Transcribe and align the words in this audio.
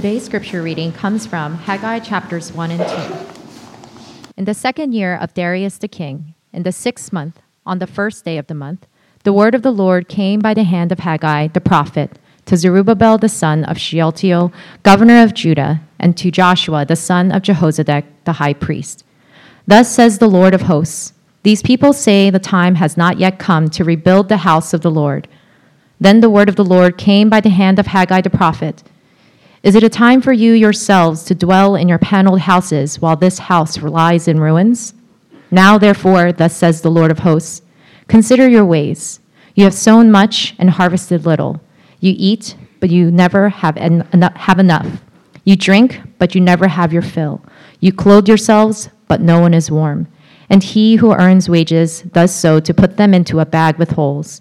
Today's 0.00 0.24
scripture 0.24 0.62
reading 0.62 0.92
comes 0.92 1.26
from 1.26 1.56
Haggai 1.56 1.98
chapters 1.98 2.54
1 2.54 2.70
and 2.70 2.80
2. 2.80 4.32
In 4.38 4.46
the 4.46 4.54
second 4.54 4.94
year 4.94 5.14
of 5.14 5.34
Darius 5.34 5.76
the 5.76 5.88
king, 5.88 6.32
in 6.54 6.62
the 6.62 6.72
sixth 6.72 7.12
month, 7.12 7.42
on 7.66 7.80
the 7.80 7.86
first 7.86 8.24
day 8.24 8.38
of 8.38 8.46
the 8.46 8.54
month, 8.54 8.86
the 9.24 9.32
word 9.34 9.54
of 9.54 9.60
the 9.60 9.70
Lord 9.70 10.08
came 10.08 10.40
by 10.40 10.54
the 10.54 10.64
hand 10.64 10.90
of 10.90 11.00
Haggai 11.00 11.48
the 11.48 11.60
prophet 11.60 12.18
to 12.46 12.56
Zerubbabel 12.56 13.18
the 13.18 13.28
son 13.28 13.62
of 13.64 13.76
Shealtiel, 13.76 14.54
governor 14.82 15.22
of 15.22 15.34
Judah, 15.34 15.82
and 15.98 16.16
to 16.16 16.30
Joshua 16.30 16.86
the 16.86 16.96
son 16.96 17.30
of 17.30 17.42
Jehozadak 17.42 18.04
the 18.24 18.32
high 18.40 18.54
priest. 18.54 19.04
Thus 19.66 19.94
says 19.94 20.16
the 20.16 20.30
Lord 20.30 20.54
of 20.54 20.62
hosts 20.62 21.12
These 21.42 21.60
people 21.62 21.92
say 21.92 22.30
the 22.30 22.38
time 22.38 22.76
has 22.76 22.96
not 22.96 23.18
yet 23.18 23.38
come 23.38 23.68
to 23.68 23.84
rebuild 23.84 24.30
the 24.30 24.48
house 24.48 24.72
of 24.72 24.80
the 24.80 24.90
Lord. 24.90 25.28
Then 26.00 26.20
the 26.20 26.30
word 26.30 26.48
of 26.48 26.56
the 26.56 26.64
Lord 26.64 26.96
came 26.96 27.28
by 27.28 27.42
the 27.42 27.50
hand 27.50 27.78
of 27.78 27.88
Haggai 27.88 28.22
the 28.22 28.30
prophet. 28.30 28.82
Is 29.62 29.74
it 29.74 29.82
a 29.82 29.90
time 29.90 30.22
for 30.22 30.32
you 30.32 30.52
yourselves 30.52 31.22
to 31.24 31.34
dwell 31.34 31.76
in 31.76 31.86
your 31.86 31.98
paneled 31.98 32.40
houses 32.40 32.98
while 32.98 33.16
this 33.16 33.38
house 33.38 33.80
lies 33.82 34.26
in 34.26 34.40
ruins? 34.40 34.94
Now, 35.50 35.76
therefore, 35.76 36.32
thus 36.32 36.56
says 36.56 36.80
the 36.80 36.90
Lord 36.90 37.10
of 37.10 37.18
hosts 37.18 37.62
Consider 38.08 38.48
your 38.48 38.64
ways. 38.64 39.20
You 39.54 39.64
have 39.64 39.74
sown 39.74 40.10
much 40.10 40.54
and 40.58 40.70
harvested 40.70 41.26
little. 41.26 41.60
You 42.00 42.14
eat, 42.16 42.56
but 42.80 42.88
you 42.88 43.10
never 43.10 43.50
have, 43.50 43.76
en- 43.76 44.00
have 44.34 44.58
enough. 44.58 45.02
You 45.44 45.56
drink, 45.56 46.00
but 46.18 46.34
you 46.34 46.40
never 46.40 46.66
have 46.66 46.92
your 46.92 47.02
fill. 47.02 47.44
You 47.80 47.92
clothe 47.92 48.28
yourselves, 48.28 48.88
but 49.08 49.20
no 49.20 49.40
one 49.40 49.52
is 49.52 49.70
warm. 49.70 50.08
And 50.48 50.62
he 50.62 50.96
who 50.96 51.12
earns 51.12 51.48
wages 51.48 52.02
does 52.02 52.34
so 52.34 52.60
to 52.60 52.74
put 52.74 52.96
them 52.96 53.12
into 53.12 53.40
a 53.40 53.46
bag 53.46 53.76
with 53.76 53.92
holes. 53.92 54.40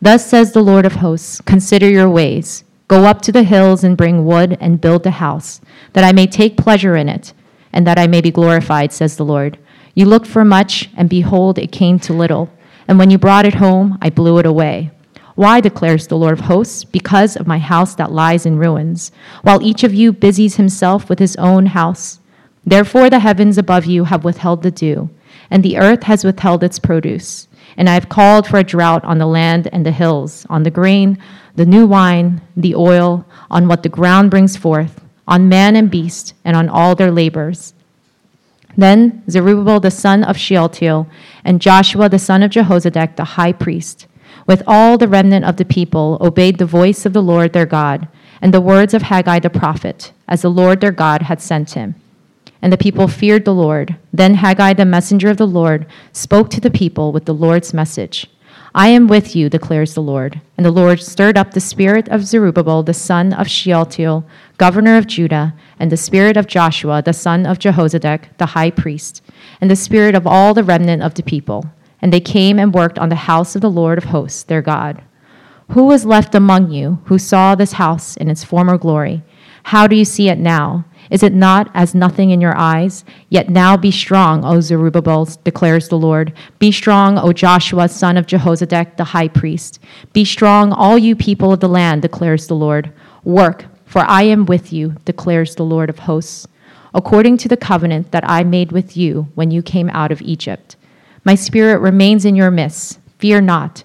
Thus 0.00 0.24
says 0.24 0.52
the 0.52 0.62
Lord 0.62 0.86
of 0.86 0.94
hosts 0.94 1.40
Consider 1.40 1.90
your 1.90 2.08
ways. 2.08 2.64
Go 2.90 3.04
up 3.04 3.22
to 3.22 3.30
the 3.30 3.44
hills 3.44 3.84
and 3.84 3.96
bring 3.96 4.24
wood 4.24 4.58
and 4.60 4.80
build 4.80 5.06
a 5.06 5.12
house, 5.12 5.60
that 5.92 6.02
I 6.02 6.10
may 6.10 6.26
take 6.26 6.56
pleasure 6.56 6.96
in 6.96 7.08
it, 7.08 7.32
and 7.72 7.86
that 7.86 8.00
I 8.00 8.08
may 8.08 8.20
be 8.20 8.32
glorified, 8.32 8.92
says 8.92 9.16
the 9.16 9.24
Lord. 9.24 9.60
You 9.94 10.06
looked 10.06 10.26
for 10.26 10.44
much, 10.44 10.90
and 10.96 11.08
behold, 11.08 11.56
it 11.56 11.70
came 11.70 12.00
to 12.00 12.12
little. 12.12 12.50
And 12.88 12.98
when 12.98 13.08
you 13.08 13.16
brought 13.16 13.46
it 13.46 13.54
home, 13.54 13.96
I 14.02 14.10
blew 14.10 14.38
it 14.38 14.44
away. 14.44 14.90
Why, 15.36 15.60
declares 15.60 16.08
the 16.08 16.16
Lord 16.16 16.32
of 16.32 16.46
hosts? 16.46 16.82
Because 16.82 17.36
of 17.36 17.46
my 17.46 17.58
house 17.58 17.94
that 17.94 18.10
lies 18.10 18.44
in 18.44 18.58
ruins, 18.58 19.12
while 19.42 19.62
each 19.62 19.84
of 19.84 19.94
you 19.94 20.12
busies 20.12 20.56
himself 20.56 21.08
with 21.08 21.20
his 21.20 21.36
own 21.36 21.66
house. 21.66 22.18
Therefore, 22.66 23.08
the 23.08 23.20
heavens 23.20 23.56
above 23.56 23.86
you 23.86 24.02
have 24.02 24.24
withheld 24.24 24.64
the 24.64 24.72
dew, 24.72 25.10
and 25.48 25.62
the 25.62 25.78
earth 25.78 26.02
has 26.02 26.24
withheld 26.24 26.64
its 26.64 26.80
produce. 26.80 27.46
And 27.80 27.88
I 27.88 27.94
have 27.94 28.10
called 28.10 28.46
for 28.46 28.58
a 28.58 28.62
drought 28.62 29.02
on 29.06 29.16
the 29.16 29.26
land 29.26 29.66
and 29.72 29.86
the 29.86 29.90
hills, 29.90 30.44
on 30.50 30.64
the 30.64 30.70
grain, 30.70 31.16
the 31.54 31.64
new 31.64 31.86
wine, 31.86 32.42
the 32.54 32.74
oil, 32.74 33.24
on 33.50 33.68
what 33.68 33.82
the 33.82 33.88
ground 33.88 34.30
brings 34.30 34.54
forth, 34.54 35.00
on 35.26 35.48
man 35.48 35.76
and 35.76 35.90
beast, 35.90 36.34
and 36.44 36.54
on 36.54 36.68
all 36.68 36.94
their 36.94 37.10
labors. 37.10 37.72
Then 38.76 39.22
Zerubbabel 39.30 39.80
the 39.80 39.90
son 39.90 40.22
of 40.22 40.36
Shealtiel 40.36 41.06
and 41.42 41.62
Joshua 41.62 42.10
the 42.10 42.18
son 42.18 42.42
of 42.42 42.50
Jehozadak 42.50 43.16
the 43.16 43.24
high 43.24 43.52
priest, 43.52 44.06
with 44.46 44.62
all 44.66 44.98
the 44.98 45.08
remnant 45.08 45.46
of 45.46 45.56
the 45.56 45.64
people, 45.64 46.18
obeyed 46.20 46.58
the 46.58 46.66
voice 46.66 47.06
of 47.06 47.14
the 47.14 47.22
Lord 47.22 47.54
their 47.54 47.64
God 47.64 48.08
and 48.42 48.52
the 48.52 48.60
words 48.60 48.92
of 48.92 49.00
Haggai 49.00 49.38
the 49.38 49.48
prophet, 49.48 50.12
as 50.28 50.42
the 50.42 50.50
Lord 50.50 50.82
their 50.82 50.92
God 50.92 51.22
had 51.22 51.40
sent 51.40 51.70
him. 51.70 51.94
And 52.62 52.72
the 52.72 52.78
people 52.78 53.08
feared 53.08 53.44
the 53.44 53.54
Lord. 53.54 53.96
Then 54.12 54.34
Haggai 54.34 54.74
the 54.74 54.84
messenger 54.84 55.30
of 55.30 55.36
the 55.36 55.46
Lord 55.46 55.86
spoke 56.12 56.50
to 56.50 56.60
the 56.60 56.70
people 56.70 57.12
with 57.12 57.24
the 57.24 57.34
Lord's 57.34 57.72
message. 57.72 58.28
I 58.74 58.88
am 58.88 59.08
with 59.08 59.34
you, 59.34 59.48
declares 59.48 59.94
the 59.94 60.02
Lord. 60.02 60.40
And 60.56 60.64
the 60.64 60.70
Lord 60.70 61.00
stirred 61.00 61.36
up 61.36 61.52
the 61.52 61.60
spirit 61.60 62.08
of 62.08 62.24
Zerubbabel, 62.24 62.84
the 62.84 62.94
son 62.94 63.32
of 63.32 63.48
Shealtiel, 63.48 64.24
governor 64.58 64.96
of 64.96 65.08
Judah, 65.08 65.54
and 65.78 65.90
the 65.90 65.96
spirit 65.96 66.36
of 66.36 66.46
Joshua, 66.46 67.02
the 67.02 67.12
son 67.12 67.46
of 67.46 67.58
Jehozadak, 67.58 68.36
the 68.38 68.46
high 68.46 68.70
priest, 68.70 69.22
and 69.60 69.68
the 69.70 69.76
spirit 69.76 70.14
of 70.14 70.26
all 70.26 70.54
the 70.54 70.62
remnant 70.62 71.02
of 71.02 71.14
the 71.14 71.22
people. 71.24 71.64
And 72.00 72.12
they 72.12 72.20
came 72.20 72.58
and 72.58 72.72
worked 72.72 72.98
on 72.98 73.08
the 73.08 73.16
house 73.16 73.56
of 73.56 73.62
the 73.62 73.70
Lord 73.70 73.98
of 73.98 74.04
hosts, 74.04 74.44
their 74.44 74.62
God. 74.62 75.02
Who 75.70 75.84
was 75.84 76.04
left 76.04 76.34
among 76.34 76.70
you 76.70 77.00
who 77.04 77.18
saw 77.18 77.54
this 77.54 77.72
house 77.72 78.16
in 78.16 78.28
its 78.28 78.44
former 78.44 78.78
glory? 78.78 79.22
How 79.64 79.86
do 79.86 79.96
you 79.96 80.04
see 80.04 80.28
it 80.28 80.38
now? 80.38 80.84
Is 81.10 81.24
it 81.24 81.32
not 81.32 81.70
as 81.74 81.94
nothing 81.94 82.30
in 82.30 82.40
your 82.40 82.56
eyes? 82.56 83.04
Yet 83.28 83.50
now 83.50 83.76
be 83.76 83.90
strong, 83.90 84.44
O 84.44 84.60
Zerubbabel, 84.60 85.28
declares 85.44 85.88
the 85.88 85.98
Lord. 85.98 86.32
Be 86.58 86.70
strong, 86.70 87.18
O 87.18 87.32
Joshua, 87.32 87.88
son 87.88 88.16
of 88.16 88.26
Jehozadak, 88.26 88.96
the 88.96 89.04
high 89.04 89.28
priest. 89.28 89.80
Be 90.12 90.24
strong, 90.24 90.72
all 90.72 90.96
you 90.96 91.16
people 91.16 91.52
of 91.52 91.60
the 91.60 91.68
land, 91.68 92.02
declares 92.02 92.46
the 92.46 92.54
Lord. 92.54 92.92
Work, 93.24 93.66
for 93.84 94.02
I 94.02 94.22
am 94.22 94.46
with 94.46 94.72
you, 94.72 94.94
declares 95.04 95.56
the 95.56 95.64
Lord 95.64 95.90
of 95.90 96.00
hosts, 96.00 96.46
according 96.94 97.38
to 97.38 97.48
the 97.48 97.56
covenant 97.56 98.12
that 98.12 98.28
I 98.28 98.44
made 98.44 98.70
with 98.70 98.96
you 98.96 99.28
when 99.34 99.50
you 99.50 99.62
came 99.62 99.90
out 99.90 100.12
of 100.12 100.22
Egypt. 100.22 100.76
My 101.24 101.34
spirit 101.34 101.80
remains 101.80 102.24
in 102.24 102.36
your 102.36 102.50
midst. 102.50 103.00
Fear 103.18 103.42
not. 103.42 103.84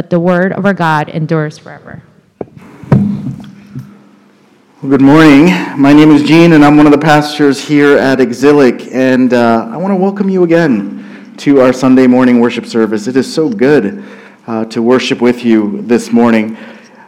but 0.00 0.08
the 0.08 0.18
word 0.18 0.50
of 0.54 0.64
our 0.64 0.72
God 0.72 1.10
endures 1.10 1.58
forever. 1.58 2.02
Well, 4.80 4.88
good 4.88 5.02
morning. 5.02 5.48
My 5.78 5.92
name 5.92 6.10
is 6.10 6.22
Gene, 6.22 6.54
and 6.54 6.64
I'm 6.64 6.78
one 6.78 6.86
of 6.86 6.92
the 6.92 6.96
pastors 6.96 7.62
here 7.62 7.98
at 7.98 8.18
Exilic, 8.18 8.80
and 8.92 9.34
uh, 9.34 9.68
I 9.70 9.76
want 9.76 9.92
to 9.92 9.96
welcome 9.96 10.30
you 10.30 10.42
again 10.42 11.34
to 11.36 11.60
our 11.60 11.74
Sunday 11.74 12.06
morning 12.06 12.40
worship 12.40 12.64
service. 12.64 13.08
It 13.08 13.16
is 13.18 13.30
so 13.30 13.50
good 13.50 14.02
uh, 14.46 14.64
to 14.64 14.80
worship 14.80 15.20
with 15.20 15.44
you 15.44 15.82
this 15.82 16.10
morning. 16.10 16.56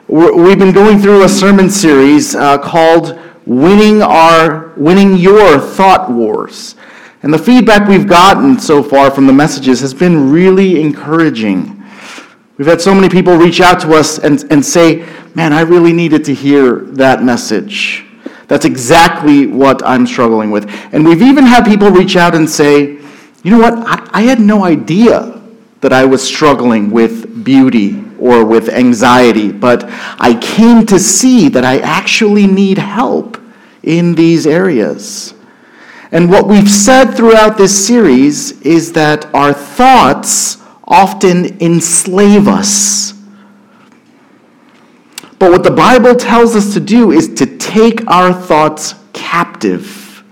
We're, 0.07 0.35
we've 0.35 0.59
been 0.59 0.75
going 0.75 0.99
through 0.99 1.25
a 1.25 1.31
sermon 1.31 1.71
series 1.71 2.35
uh, 2.35 2.59
called 2.59 3.19
"Winning 3.47 4.03
Our 4.03 4.75
Winning 4.77 5.17
Your 5.17 5.59
Thought 5.59 6.11
Wars," 6.11 6.75
and 7.23 7.33
the 7.33 7.39
feedback 7.39 7.89
we've 7.89 8.07
gotten 8.07 8.61
so 8.61 8.83
far 8.83 9.11
from 9.11 9.27
the 9.27 9.33
messages 9.33 9.81
has 9.81 9.95
been 9.95 10.31
really 10.31 10.79
encouraging. 10.79 11.82
We've 12.63 12.71
had 12.71 12.81
so 12.81 12.95
many 12.95 13.09
people 13.09 13.35
reach 13.35 13.61
out 13.61 13.81
to 13.81 13.93
us 13.95 14.21
and, 14.21 14.45
and 14.53 14.65
say, 14.65 15.05
Man, 15.35 15.53
I 15.53 15.63
really 15.63 15.93
needed 15.93 16.25
to 16.27 16.33
hear 16.33 16.77
that 16.93 17.25
message. 17.25 18.05
That's 18.47 18.65
exactly 18.65 19.49
what 19.49 19.85
I'm 19.85 20.07
struggling 20.07 20.53
with. 20.53 20.71
And 20.93 21.05
we've 21.05 21.23
even 21.23 21.45
had 21.45 21.65
people 21.65 21.91
reach 21.91 22.15
out 22.15 22.37
and 22.37 22.49
say, 22.49 23.01
You 23.43 23.51
know 23.51 23.59
what? 23.59 23.75
I, 23.79 24.09
I 24.13 24.23
had 24.23 24.39
no 24.39 24.65
idea 24.65 25.43
that 25.81 25.93
I 25.93 26.05
was 26.05 26.23
struggling 26.23 26.93
with 26.93 27.43
beauty 27.43 28.05
or 28.21 28.45
with 28.45 28.69
anxiety, 28.69 29.51
but 29.51 29.83
I 30.21 30.39
came 30.41 30.87
to 30.87 31.01
see 31.01 31.49
that 31.49 31.65
I 31.65 31.79
actually 31.79 32.47
need 32.47 32.79
help 32.79 33.39
in 33.83 34.15
these 34.15 34.47
areas. 34.47 35.35
And 36.13 36.31
what 36.31 36.47
we've 36.47 36.71
said 36.71 37.15
throughout 37.15 37.59
this 37.59 37.89
series 37.89 38.61
is 38.61 38.93
that 38.93 39.25
our 39.35 39.53
thoughts 39.53 40.62
often 40.87 41.61
enslave 41.63 42.49
us. 42.49 43.15
But 45.39 45.51
what 45.51 45.65
the 45.65 45.71
Bible 45.71 46.15
tells 46.15 46.55
us 46.55 46.73
to 46.75 46.81
do 46.81 47.11
is 47.11 47.35
to 47.35 47.47
take 47.59 48.09
our 48.09 48.33
thoughts 48.33 48.95
captive. 49.13 50.23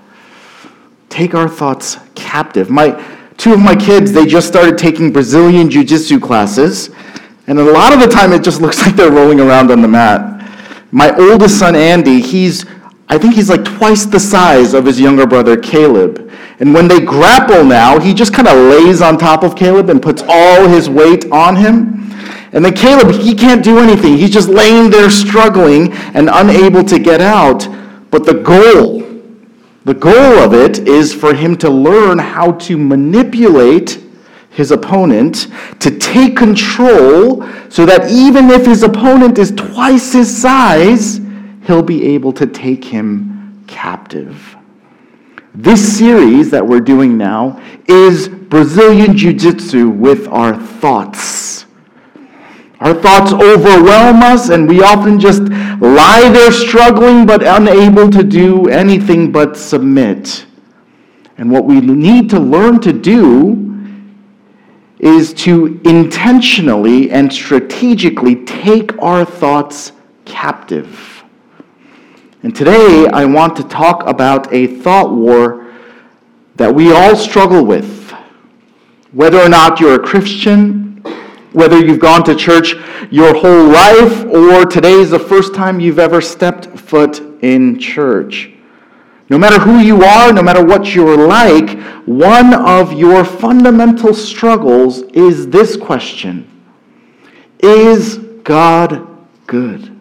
Take 1.08 1.34
our 1.34 1.48
thoughts 1.48 1.98
captive. 2.14 2.70
My 2.70 3.02
two 3.36 3.52
of 3.52 3.58
my 3.58 3.74
kids, 3.74 4.12
they 4.12 4.26
just 4.26 4.46
started 4.46 4.78
taking 4.78 5.12
Brazilian 5.12 5.68
jiu-jitsu 5.70 6.20
classes, 6.20 6.90
and 7.46 7.58
a 7.58 7.64
lot 7.64 7.92
of 7.92 8.00
the 8.00 8.06
time 8.06 8.32
it 8.32 8.44
just 8.44 8.60
looks 8.60 8.80
like 8.86 8.94
they're 8.94 9.10
rolling 9.10 9.40
around 9.40 9.70
on 9.70 9.82
the 9.82 9.88
mat. 9.88 10.48
My 10.92 11.14
oldest 11.16 11.58
son 11.58 11.74
Andy, 11.74 12.20
he's 12.20 12.64
I 13.08 13.18
think 13.18 13.34
he's 13.34 13.50
like 13.50 13.64
twice 13.64 14.04
the 14.04 14.20
size 14.20 14.72
of 14.72 14.84
his 14.84 15.00
younger 15.00 15.26
brother 15.26 15.56
Caleb. 15.56 16.19
And 16.60 16.74
when 16.74 16.88
they 16.88 17.00
grapple 17.00 17.64
now, 17.64 17.98
he 17.98 18.12
just 18.12 18.34
kind 18.34 18.46
of 18.46 18.54
lays 18.54 19.00
on 19.00 19.16
top 19.16 19.42
of 19.42 19.56
Caleb 19.56 19.88
and 19.88 20.00
puts 20.00 20.22
all 20.28 20.68
his 20.68 20.90
weight 20.90 21.30
on 21.32 21.56
him. 21.56 22.12
And 22.52 22.62
then 22.62 22.74
Caleb, 22.74 23.12
he 23.12 23.34
can't 23.34 23.64
do 23.64 23.78
anything. 23.78 24.18
He's 24.18 24.30
just 24.30 24.50
laying 24.50 24.90
there 24.90 25.08
struggling 25.08 25.92
and 26.14 26.28
unable 26.30 26.84
to 26.84 26.98
get 26.98 27.22
out. 27.22 27.66
But 28.10 28.26
the 28.26 28.34
goal, 28.34 29.00
the 29.84 29.94
goal 29.94 30.38
of 30.38 30.52
it 30.52 30.86
is 30.86 31.14
for 31.14 31.32
him 31.32 31.56
to 31.58 31.70
learn 31.70 32.18
how 32.18 32.52
to 32.52 32.76
manipulate 32.76 34.04
his 34.50 34.70
opponent, 34.70 35.46
to 35.78 35.96
take 35.98 36.36
control 36.36 37.48
so 37.70 37.86
that 37.86 38.10
even 38.10 38.50
if 38.50 38.66
his 38.66 38.82
opponent 38.82 39.38
is 39.38 39.52
twice 39.52 40.12
his 40.12 40.42
size, 40.42 41.20
he'll 41.66 41.82
be 41.82 42.04
able 42.04 42.32
to 42.34 42.46
take 42.46 42.84
him 42.84 43.64
captive. 43.66 44.56
This 45.62 45.98
series 45.98 46.50
that 46.52 46.66
we're 46.66 46.80
doing 46.80 47.18
now 47.18 47.60
is 47.84 48.30
Brazilian 48.30 49.14
Jiu 49.14 49.34
Jitsu 49.34 49.90
with 49.90 50.26
our 50.28 50.56
thoughts. 50.56 51.66
Our 52.80 52.94
thoughts 52.94 53.34
overwhelm 53.34 54.22
us, 54.22 54.48
and 54.48 54.66
we 54.66 54.82
often 54.82 55.20
just 55.20 55.42
lie 55.42 56.30
there 56.32 56.50
struggling 56.50 57.26
but 57.26 57.42
unable 57.42 58.08
to 58.08 58.22
do 58.22 58.70
anything 58.70 59.32
but 59.32 59.54
submit. 59.54 60.46
And 61.36 61.50
what 61.50 61.66
we 61.66 61.82
need 61.82 62.30
to 62.30 62.40
learn 62.40 62.80
to 62.80 62.94
do 62.94 63.76
is 64.98 65.34
to 65.44 65.78
intentionally 65.84 67.10
and 67.10 67.30
strategically 67.30 68.46
take 68.46 68.96
our 69.02 69.26
thoughts 69.26 69.92
captive. 70.24 71.09
And 72.42 72.56
today 72.56 73.06
I 73.12 73.26
want 73.26 73.54
to 73.56 73.64
talk 73.64 74.06
about 74.06 74.50
a 74.52 74.66
thought 74.66 75.12
war 75.12 75.66
that 76.56 76.74
we 76.74 76.90
all 76.90 77.14
struggle 77.14 77.64
with. 77.64 78.12
Whether 79.12 79.38
or 79.38 79.48
not 79.50 79.78
you're 79.78 79.96
a 79.96 79.98
Christian, 79.98 81.02
whether 81.52 81.78
you've 81.78 82.00
gone 82.00 82.24
to 82.24 82.34
church 82.34 82.74
your 83.10 83.34
whole 83.34 83.66
life, 83.66 84.24
or 84.24 84.64
today 84.64 84.94
is 84.94 85.10
the 85.10 85.18
first 85.18 85.54
time 85.54 85.80
you've 85.80 85.98
ever 85.98 86.22
stepped 86.22 86.66
foot 86.78 87.20
in 87.42 87.78
church. 87.78 88.50
No 89.28 89.36
matter 89.36 89.60
who 89.60 89.78
you 89.78 90.02
are, 90.02 90.32
no 90.32 90.42
matter 90.42 90.64
what 90.64 90.94
you're 90.94 91.16
like, 91.18 91.78
one 92.06 92.54
of 92.54 92.94
your 92.94 93.22
fundamental 93.22 94.14
struggles 94.14 95.02
is 95.12 95.48
this 95.48 95.76
question 95.76 96.48
Is 97.58 98.16
God 98.44 99.06
good? 99.46 99.99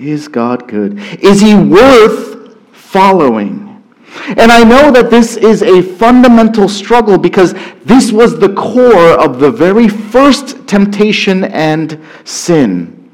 Is 0.00 0.28
God 0.28 0.66
good? 0.66 0.98
Is 1.22 1.42
he 1.42 1.54
worth 1.54 2.56
following? 2.72 3.84
And 4.28 4.50
I 4.50 4.64
know 4.64 4.90
that 4.90 5.10
this 5.10 5.36
is 5.36 5.62
a 5.62 5.82
fundamental 5.82 6.70
struggle 6.70 7.18
because 7.18 7.54
this 7.84 8.10
was 8.10 8.38
the 8.38 8.54
core 8.54 9.20
of 9.20 9.40
the 9.40 9.50
very 9.50 9.88
first 9.88 10.66
temptation 10.66 11.44
and 11.44 12.00
sin. 12.24 13.10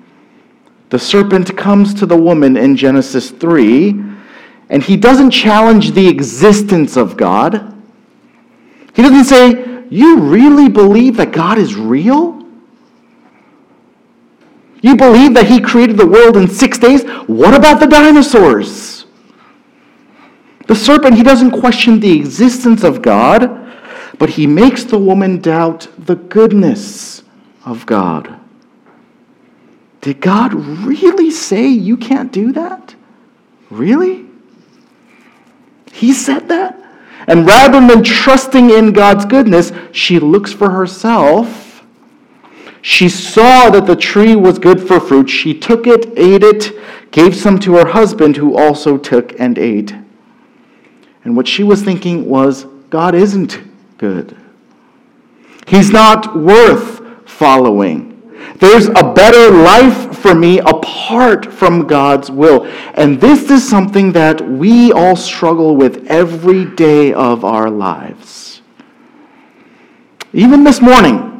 The 0.90 0.98
serpent 0.98 1.56
comes 1.56 1.92
to 1.94 2.06
the 2.06 2.16
woman 2.16 2.56
in 2.56 2.76
Genesis 2.76 3.30
3 3.30 3.90
and 4.70 4.82
he 4.82 4.96
doesn't 4.96 5.32
challenge 5.32 5.90
the 5.92 6.06
existence 6.06 6.96
of 6.96 7.16
God. 7.16 7.74
He 8.94 9.02
doesn't 9.02 9.24
say, 9.24 9.84
You 9.90 10.20
really 10.20 10.68
believe 10.68 11.16
that 11.16 11.32
God 11.32 11.58
is 11.58 11.74
real? 11.74 12.35
You 14.86 14.94
believe 14.94 15.34
that 15.34 15.48
he 15.48 15.60
created 15.60 15.96
the 15.96 16.06
world 16.06 16.36
in 16.36 16.48
six 16.48 16.78
days? 16.78 17.02
What 17.26 17.54
about 17.54 17.80
the 17.80 17.88
dinosaurs? 17.88 19.04
The 20.68 20.76
serpent, 20.76 21.16
he 21.16 21.24
doesn't 21.24 21.50
question 21.50 21.98
the 21.98 22.12
existence 22.12 22.84
of 22.84 23.02
God, 23.02 23.68
but 24.16 24.30
he 24.30 24.46
makes 24.46 24.84
the 24.84 24.96
woman 24.96 25.40
doubt 25.40 25.88
the 25.98 26.14
goodness 26.14 27.24
of 27.64 27.84
God. 27.84 28.38
Did 30.02 30.20
God 30.20 30.54
really 30.54 31.32
say 31.32 31.66
you 31.66 31.96
can't 31.96 32.30
do 32.30 32.52
that? 32.52 32.94
Really? 33.70 34.24
He 35.90 36.12
said 36.12 36.46
that. 36.46 36.80
And 37.26 37.44
rather 37.44 37.84
than 37.84 38.04
trusting 38.04 38.70
in 38.70 38.92
God's 38.92 39.24
goodness, 39.24 39.72
she 39.90 40.20
looks 40.20 40.52
for 40.52 40.70
herself. 40.70 41.65
She 42.88 43.08
saw 43.08 43.68
that 43.70 43.86
the 43.86 43.96
tree 43.96 44.36
was 44.36 44.60
good 44.60 44.80
for 44.80 45.00
fruit. 45.00 45.28
She 45.28 45.58
took 45.58 45.88
it, 45.88 46.06
ate 46.16 46.44
it, 46.44 46.70
gave 47.10 47.34
some 47.34 47.58
to 47.58 47.74
her 47.74 47.88
husband, 47.88 48.36
who 48.36 48.56
also 48.56 48.96
took 48.96 49.40
and 49.40 49.58
ate. 49.58 49.92
And 51.24 51.36
what 51.36 51.48
she 51.48 51.64
was 51.64 51.82
thinking 51.82 52.28
was, 52.28 52.64
God 52.88 53.16
isn't 53.16 53.60
good. 53.98 54.36
He's 55.66 55.90
not 55.90 56.38
worth 56.38 57.28
following. 57.28 58.22
There's 58.60 58.86
a 58.86 59.12
better 59.12 59.50
life 59.50 60.16
for 60.16 60.36
me 60.36 60.60
apart 60.60 61.52
from 61.52 61.88
God's 61.88 62.30
will. 62.30 62.66
And 62.94 63.20
this 63.20 63.50
is 63.50 63.68
something 63.68 64.12
that 64.12 64.40
we 64.40 64.92
all 64.92 65.16
struggle 65.16 65.74
with 65.74 66.06
every 66.06 66.64
day 66.64 67.12
of 67.12 67.44
our 67.44 67.68
lives. 67.68 68.62
Even 70.32 70.62
this 70.62 70.80
morning, 70.80 71.35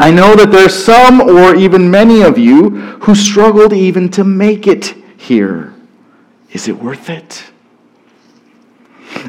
I 0.00 0.10
know 0.10 0.34
that 0.34 0.50
there's 0.50 0.74
some 0.74 1.20
or 1.20 1.54
even 1.54 1.90
many 1.90 2.22
of 2.22 2.38
you 2.38 2.70
who 3.02 3.14
struggled 3.14 3.74
even 3.74 4.08
to 4.12 4.24
make 4.24 4.66
it 4.66 4.94
here. 5.18 5.74
Is 6.52 6.68
it 6.68 6.78
worth 6.78 7.10
it? 7.10 7.44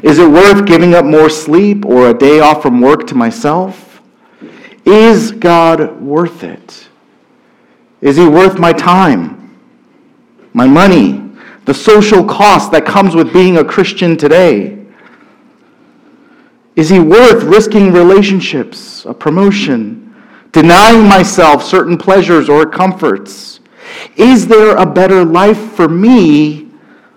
Is 0.02 0.18
it 0.18 0.26
worth 0.26 0.64
giving 0.64 0.94
up 0.94 1.04
more 1.04 1.28
sleep 1.28 1.84
or 1.84 2.08
a 2.08 2.14
day 2.14 2.40
off 2.40 2.62
from 2.62 2.80
work 2.80 3.06
to 3.08 3.14
myself? 3.14 4.00
Is 4.86 5.30
God 5.30 6.00
worth 6.00 6.42
it? 6.42 6.88
Is 8.00 8.16
He 8.16 8.26
worth 8.26 8.58
my 8.58 8.72
time, 8.72 9.58
my 10.54 10.66
money, 10.66 11.22
the 11.66 11.74
social 11.74 12.24
cost 12.24 12.72
that 12.72 12.86
comes 12.86 13.14
with 13.14 13.30
being 13.30 13.58
a 13.58 13.64
Christian 13.64 14.16
today? 14.16 14.82
Is 16.76 16.88
He 16.88 16.98
worth 16.98 17.42
risking 17.42 17.92
relationships, 17.92 19.04
a 19.04 19.12
promotion, 19.12 20.01
denying 20.52 21.08
myself 21.08 21.64
certain 21.64 21.98
pleasures 21.98 22.48
or 22.48 22.66
comforts? 22.66 23.60
Is 24.16 24.46
there 24.46 24.76
a 24.76 24.86
better 24.86 25.24
life 25.24 25.72
for 25.72 25.88
me 25.88 26.68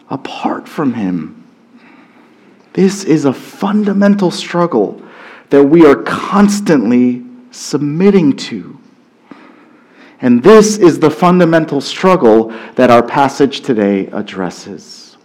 apart 0.09 0.67
from 0.67 0.93
Him? 0.93 1.43
This 2.73 3.03
is 3.03 3.25
a 3.25 3.33
fundamental 3.33 4.31
struggle 4.31 5.01
that 5.49 5.63
we 5.63 5.85
are 5.85 5.95
constantly 5.95 7.23
submitting 7.51 8.35
to. 8.35 8.77
And 10.21 10.41
this 10.41 10.77
is 10.77 10.99
the 10.99 11.09
fundamental 11.09 11.81
struggle 11.81 12.49
that 12.75 12.89
our 12.89 13.03
passage 13.03 13.61
today 13.61 14.07
addresses. 14.07 15.17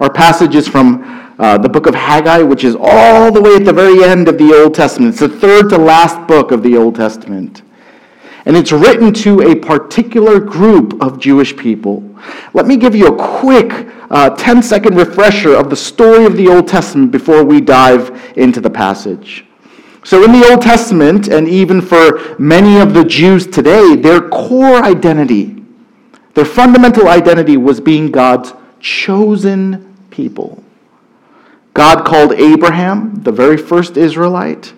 Our 0.00 0.10
passage 0.10 0.54
is 0.54 0.68
from 0.68 1.23
uh, 1.38 1.58
the 1.58 1.68
book 1.68 1.86
of 1.86 1.94
Haggai, 1.94 2.42
which 2.42 2.64
is 2.64 2.76
all 2.78 3.32
the 3.32 3.40
way 3.40 3.54
at 3.56 3.64
the 3.64 3.72
very 3.72 4.04
end 4.04 4.28
of 4.28 4.38
the 4.38 4.52
Old 4.54 4.74
Testament. 4.74 5.10
It's 5.12 5.20
the 5.20 5.28
third 5.28 5.68
to 5.70 5.78
last 5.78 6.26
book 6.28 6.50
of 6.50 6.62
the 6.62 6.76
Old 6.76 6.94
Testament. 6.94 7.62
And 8.46 8.56
it's 8.56 8.72
written 8.72 9.12
to 9.14 9.40
a 9.40 9.54
particular 9.54 10.38
group 10.38 11.00
of 11.02 11.18
Jewish 11.18 11.56
people. 11.56 12.02
Let 12.52 12.66
me 12.66 12.76
give 12.76 12.94
you 12.94 13.06
a 13.08 13.40
quick 13.40 13.88
uh, 14.10 14.30
10 14.30 14.62
second 14.62 14.96
refresher 14.96 15.54
of 15.54 15.70
the 15.70 15.76
story 15.76 16.26
of 16.26 16.36
the 16.36 16.48
Old 16.48 16.68
Testament 16.68 17.10
before 17.10 17.42
we 17.44 17.60
dive 17.60 18.34
into 18.36 18.60
the 18.60 18.70
passage. 18.70 19.46
So, 20.04 20.22
in 20.22 20.32
the 20.32 20.46
Old 20.50 20.60
Testament, 20.60 21.28
and 21.28 21.48
even 21.48 21.80
for 21.80 22.36
many 22.38 22.78
of 22.78 22.92
the 22.92 23.04
Jews 23.04 23.46
today, 23.46 23.96
their 23.96 24.28
core 24.28 24.84
identity, 24.84 25.64
their 26.34 26.44
fundamental 26.44 27.08
identity 27.08 27.56
was 27.56 27.80
being 27.80 28.10
God's 28.10 28.52
chosen 28.80 29.96
people. 30.10 30.63
God 31.74 32.06
called 32.06 32.32
Abraham, 32.32 33.14
the 33.22 33.32
very 33.32 33.56
first 33.56 33.96
Israelite, 33.96 34.72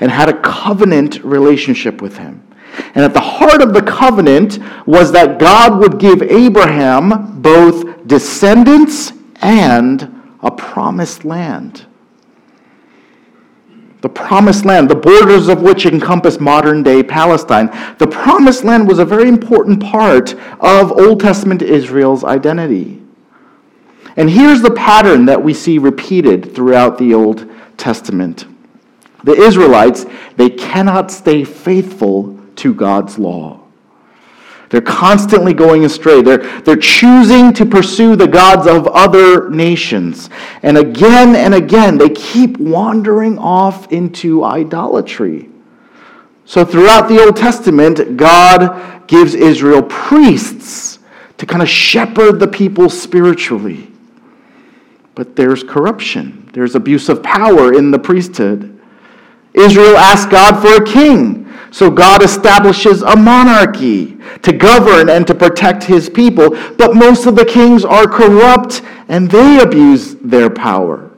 and 0.00 0.10
had 0.10 0.28
a 0.28 0.40
covenant 0.40 1.22
relationship 1.24 2.00
with 2.00 2.18
him. 2.18 2.46
And 2.94 3.04
at 3.04 3.14
the 3.14 3.20
heart 3.20 3.62
of 3.62 3.72
the 3.72 3.82
covenant 3.82 4.58
was 4.86 5.12
that 5.12 5.38
God 5.38 5.78
would 5.80 5.98
give 5.98 6.22
Abraham 6.22 7.40
both 7.40 8.06
descendants 8.06 9.12
and 9.40 10.22
a 10.42 10.50
promised 10.50 11.24
land 11.24 11.86
the 14.04 14.08
promised 14.10 14.66
land, 14.66 14.90
the 14.90 14.94
borders 14.94 15.48
of 15.48 15.62
which 15.62 15.86
encompass 15.86 16.38
modern 16.38 16.82
day 16.82 17.02
Palestine. 17.02 17.70
The 17.96 18.06
promised 18.06 18.62
land 18.62 18.86
was 18.86 18.98
a 18.98 19.04
very 19.06 19.30
important 19.30 19.82
part 19.82 20.34
of 20.60 20.92
Old 20.92 21.20
Testament 21.20 21.62
Israel's 21.62 22.22
identity. 22.22 23.00
And 24.16 24.30
here's 24.30 24.62
the 24.62 24.70
pattern 24.70 25.26
that 25.26 25.42
we 25.42 25.54
see 25.54 25.78
repeated 25.78 26.54
throughout 26.54 26.98
the 26.98 27.14
Old 27.14 27.50
Testament. 27.76 28.46
The 29.24 29.32
Israelites, 29.32 30.06
they 30.36 30.50
cannot 30.50 31.10
stay 31.10 31.44
faithful 31.44 32.38
to 32.56 32.74
God's 32.74 33.18
law. 33.18 33.60
They're 34.70 34.80
constantly 34.80 35.54
going 35.54 35.84
astray. 35.84 36.22
They're, 36.22 36.60
they're 36.62 36.76
choosing 36.76 37.52
to 37.54 37.66
pursue 37.66 38.16
the 38.16 38.26
gods 38.26 38.66
of 38.66 38.86
other 38.88 39.48
nations. 39.50 40.30
And 40.62 40.76
again 40.76 41.36
and 41.36 41.54
again, 41.54 41.98
they 41.98 42.08
keep 42.08 42.58
wandering 42.58 43.38
off 43.38 43.92
into 43.92 44.42
idolatry. 44.42 45.48
So, 46.46 46.64
throughout 46.64 47.08
the 47.08 47.22
Old 47.24 47.36
Testament, 47.36 48.16
God 48.16 49.06
gives 49.06 49.34
Israel 49.34 49.82
priests 49.82 50.98
to 51.38 51.46
kind 51.46 51.62
of 51.62 51.68
shepherd 51.68 52.38
the 52.38 52.48
people 52.48 52.90
spiritually. 52.90 53.93
But 55.14 55.36
there's 55.36 55.62
corruption, 55.62 56.50
there's 56.52 56.74
abuse 56.74 57.08
of 57.08 57.22
power 57.22 57.72
in 57.72 57.90
the 57.90 57.98
priesthood. 57.98 58.80
Israel 59.54 59.96
asked 59.96 60.30
God 60.30 60.60
for 60.60 60.82
a 60.82 60.86
king. 60.86 61.44
So 61.70 61.90
God 61.90 62.22
establishes 62.22 63.02
a 63.02 63.16
monarchy 63.16 64.16
to 64.42 64.52
govern 64.52 65.08
and 65.10 65.26
to 65.26 65.34
protect 65.34 65.82
his 65.82 66.08
people, 66.08 66.50
but 66.76 66.94
most 66.94 67.26
of 67.26 67.34
the 67.34 67.44
kings 67.44 67.84
are 67.84 68.06
corrupt 68.06 68.82
and 69.08 69.28
they 69.28 69.58
abuse 69.60 70.14
their 70.16 70.50
power. 70.50 71.10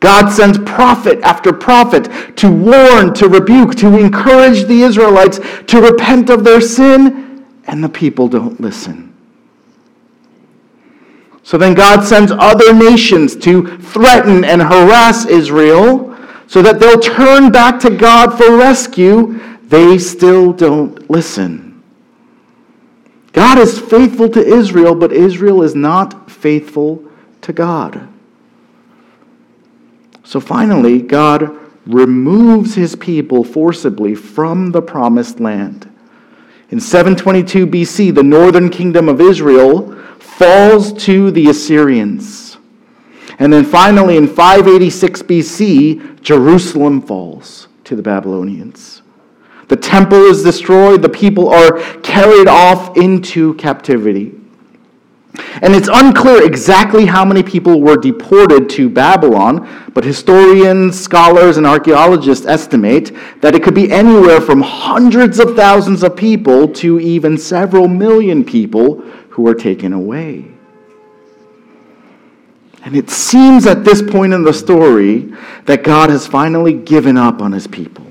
God 0.00 0.30
sends 0.30 0.58
prophet 0.58 1.20
after 1.22 1.52
prophet 1.52 2.36
to 2.36 2.50
warn, 2.50 3.14
to 3.14 3.28
rebuke, 3.28 3.74
to 3.76 3.98
encourage 3.98 4.64
the 4.64 4.82
Israelites 4.82 5.40
to 5.68 5.80
repent 5.80 6.28
of 6.28 6.44
their 6.44 6.60
sin, 6.60 7.46
and 7.66 7.82
the 7.82 7.88
people 7.88 8.28
don't 8.28 8.60
listen. 8.60 9.05
So 11.46 11.56
then 11.56 11.74
God 11.74 12.02
sends 12.02 12.32
other 12.32 12.74
nations 12.74 13.36
to 13.36 13.78
threaten 13.78 14.42
and 14.44 14.60
harass 14.60 15.26
Israel 15.26 16.18
so 16.48 16.60
that 16.60 16.80
they'll 16.80 16.98
turn 16.98 17.52
back 17.52 17.78
to 17.82 17.90
God 17.90 18.36
for 18.36 18.56
rescue. 18.56 19.38
They 19.62 19.96
still 19.98 20.52
don't 20.52 21.08
listen. 21.08 21.84
God 23.32 23.58
is 23.58 23.78
faithful 23.78 24.28
to 24.30 24.44
Israel, 24.44 24.96
but 24.96 25.12
Israel 25.12 25.62
is 25.62 25.76
not 25.76 26.28
faithful 26.28 27.04
to 27.42 27.52
God. 27.52 28.08
So 30.24 30.40
finally, 30.40 31.00
God 31.00 31.56
removes 31.86 32.74
his 32.74 32.96
people 32.96 33.44
forcibly 33.44 34.16
from 34.16 34.72
the 34.72 34.82
promised 34.82 35.38
land. 35.38 35.88
In 36.70 36.80
722 36.80 37.68
BC, 37.68 38.12
the 38.12 38.24
northern 38.24 38.68
kingdom 38.68 39.08
of 39.08 39.20
Israel 39.20 39.92
falls 40.36 40.92
to 41.04 41.30
the 41.30 41.48
Assyrians. 41.48 42.58
And 43.38 43.50
then 43.52 43.64
finally, 43.64 44.18
in 44.18 44.26
586 44.26 45.22
BC, 45.22 46.20
Jerusalem 46.20 47.00
falls 47.00 47.68
to 47.84 47.96
the 47.96 48.02
Babylonians. 48.02 49.02
The 49.68 49.76
temple 49.76 50.24
is 50.26 50.42
destroyed, 50.42 51.02
the 51.02 51.08
people 51.08 51.48
are 51.48 51.80
carried 52.00 52.48
off 52.48 52.96
into 52.96 53.54
captivity. 53.54 54.34
And 55.62 55.74
it's 55.74 55.88
unclear 55.92 56.44
exactly 56.44 57.06
how 57.06 57.24
many 57.24 57.42
people 57.42 57.80
were 57.80 57.96
deported 57.96 58.68
to 58.70 58.88
Babylon, 58.88 59.90
but 59.92 60.04
historians, 60.04 60.98
scholars, 60.98 61.56
and 61.56 61.66
archaeologists 61.66 62.46
estimate 62.46 63.12
that 63.40 63.54
it 63.54 63.62
could 63.62 63.74
be 63.74 63.90
anywhere 63.90 64.40
from 64.40 64.60
hundreds 64.60 65.38
of 65.38 65.56
thousands 65.56 66.02
of 66.02 66.16
people 66.16 66.68
to 66.74 67.00
even 67.00 67.36
several 67.36 67.88
million 67.88 68.44
people 68.44 69.02
who 69.36 69.42
were 69.42 69.54
taken 69.54 69.92
away. 69.92 70.46
And 72.82 72.96
it 72.96 73.10
seems 73.10 73.66
at 73.66 73.84
this 73.84 74.00
point 74.00 74.32
in 74.32 74.44
the 74.44 74.54
story 74.54 75.30
that 75.66 75.84
God 75.84 76.08
has 76.08 76.26
finally 76.26 76.72
given 76.72 77.18
up 77.18 77.42
on 77.42 77.52
his 77.52 77.66
people. 77.66 78.06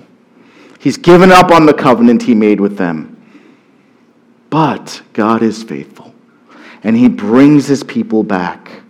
He's 0.79 0.98
given 0.98 1.32
up 1.32 1.50
on 1.50 1.65
the 1.65 1.74
covenant 1.74 2.22
he 2.22 2.36
made 2.36 2.60
with 2.60 2.77
them. 2.77 3.12
But 4.51 5.01
God 5.13 5.41
is 5.41 5.63
faithful 5.63 6.13
and 6.84 6.96
he 6.96 7.10
brings 7.10 7.65
his 7.65 7.84
people 7.84 8.22
back. 8.22 8.84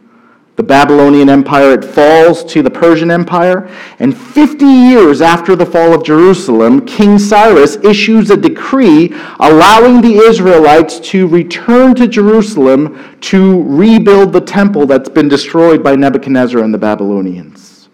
The 0.55 0.63
Babylonian 0.63 1.29
Empire, 1.29 1.73
it 1.73 1.83
falls 1.83 2.45
to 2.45 2.61
the 2.61 2.69
Persian 2.69 3.11
Empire, 3.11 3.69
and 3.99 4.15
50 4.15 4.63
years 4.65 5.21
after 5.21 5.53
the 5.53 5.65
fall 5.65 5.93
of 5.93 6.05
Jerusalem, 6.05 6.85
King 6.85 7.19
Cyrus 7.19 7.75
issues 7.77 8.31
a 8.31 8.37
decree 8.37 9.13
allowing 9.41 9.99
the 9.99 10.15
Israelites 10.15 11.01
to 11.11 11.27
return 11.27 11.93
to 11.95 12.07
Jerusalem 12.07 13.17
to 13.19 13.63
rebuild 13.63 14.31
the 14.31 14.39
temple 14.39 14.85
that's 14.85 15.09
been 15.09 15.27
destroyed 15.27 15.83
by 15.83 15.97
Nebuchadnezzar 15.97 16.63
and 16.63 16.73
the 16.73 16.77
Babylonians. 16.77 17.89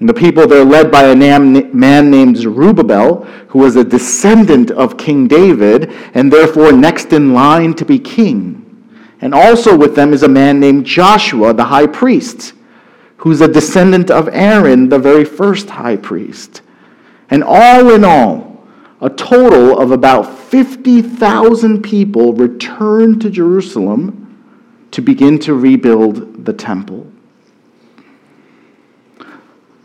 And 0.00 0.08
the 0.08 0.14
people, 0.14 0.46
they're 0.46 0.66
led 0.66 0.92
by 0.92 1.04
a 1.04 1.16
man 1.16 2.10
named 2.10 2.36
Zerubbabel, 2.36 3.24
who 3.48 3.60
was 3.60 3.74
a 3.74 3.82
descendant 3.82 4.70
of 4.70 4.98
King 4.98 5.26
David, 5.26 5.94
and 6.12 6.30
therefore 6.30 6.72
next 6.72 7.14
in 7.14 7.32
line 7.32 7.72
to 7.74 7.86
be 7.86 7.98
king. 7.98 8.67
And 9.20 9.34
also 9.34 9.76
with 9.76 9.94
them 9.96 10.12
is 10.12 10.22
a 10.22 10.28
man 10.28 10.60
named 10.60 10.86
Joshua, 10.86 11.52
the 11.52 11.64
high 11.64 11.86
priest, 11.86 12.52
who's 13.18 13.40
a 13.40 13.48
descendant 13.48 14.10
of 14.10 14.28
Aaron, 14.28 14.88
the 14.88 14.98
very 14.98 15.24
first 15.24 15.68
high 15.70 15.96
priest. 15.96 16.62
And 17.30 17.42
all 17.42 17.92
in 17.92 18.04
all, 18.04 18.64
a 19.00 19.10
total 19.10 19.78
of 19.78 19.90
about 19.90 20.38
50,000 20.38 21.82
people 21.82 22.32
returned 22.32 23.20
to 23.22 23.30
Jerusalem 23.30 24.24
to 24.92 25.02
begin 25.02 25.38
to 25.40 25.54
rebuild 25.54 26.44
the 26.44 26.52
temple. 26.52 27.06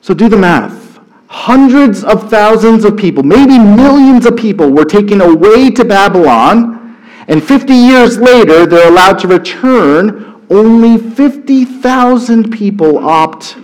So 0.01 0.13
do 0.13 0.29
the 0.29 0.37
math. 0.37 0.99
Hundreds 1.27 2.03
of 2.03 2.29
thousands 2.29 2.85
of 2.85 2.95
people, 2.95 3.23
maybe 3.23 3.57
millions 3.57 4.25
of 4.25 4.35
people, 4.35 4.69
were 4.69 4.85
taken 4.85 5.21
away 5.21 5.71
to 5.71 5.83
Babylon 5.83 6.82
and 7.27 7.44
50 7.44 7.74
years 7.74 8.18
later, 8.18 8.65
they're 8.65 8.89
allowed 8.89 9.20
to 9.20 9.27
return. 9.27 10.42
Only 10.50 10.98
50,000 10.98 12.51
people 12.51 12.98
opt 13.00 13.58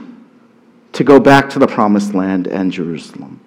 to 0.94 1.04
go 1.04 1.20
back 1.20 1.50
to 1.52 1.60
the 1.60 1.68
promised 1.68 2.14
land 2.14 2.48
and 2.48 2.72
Jerusalem. 2.72 3.40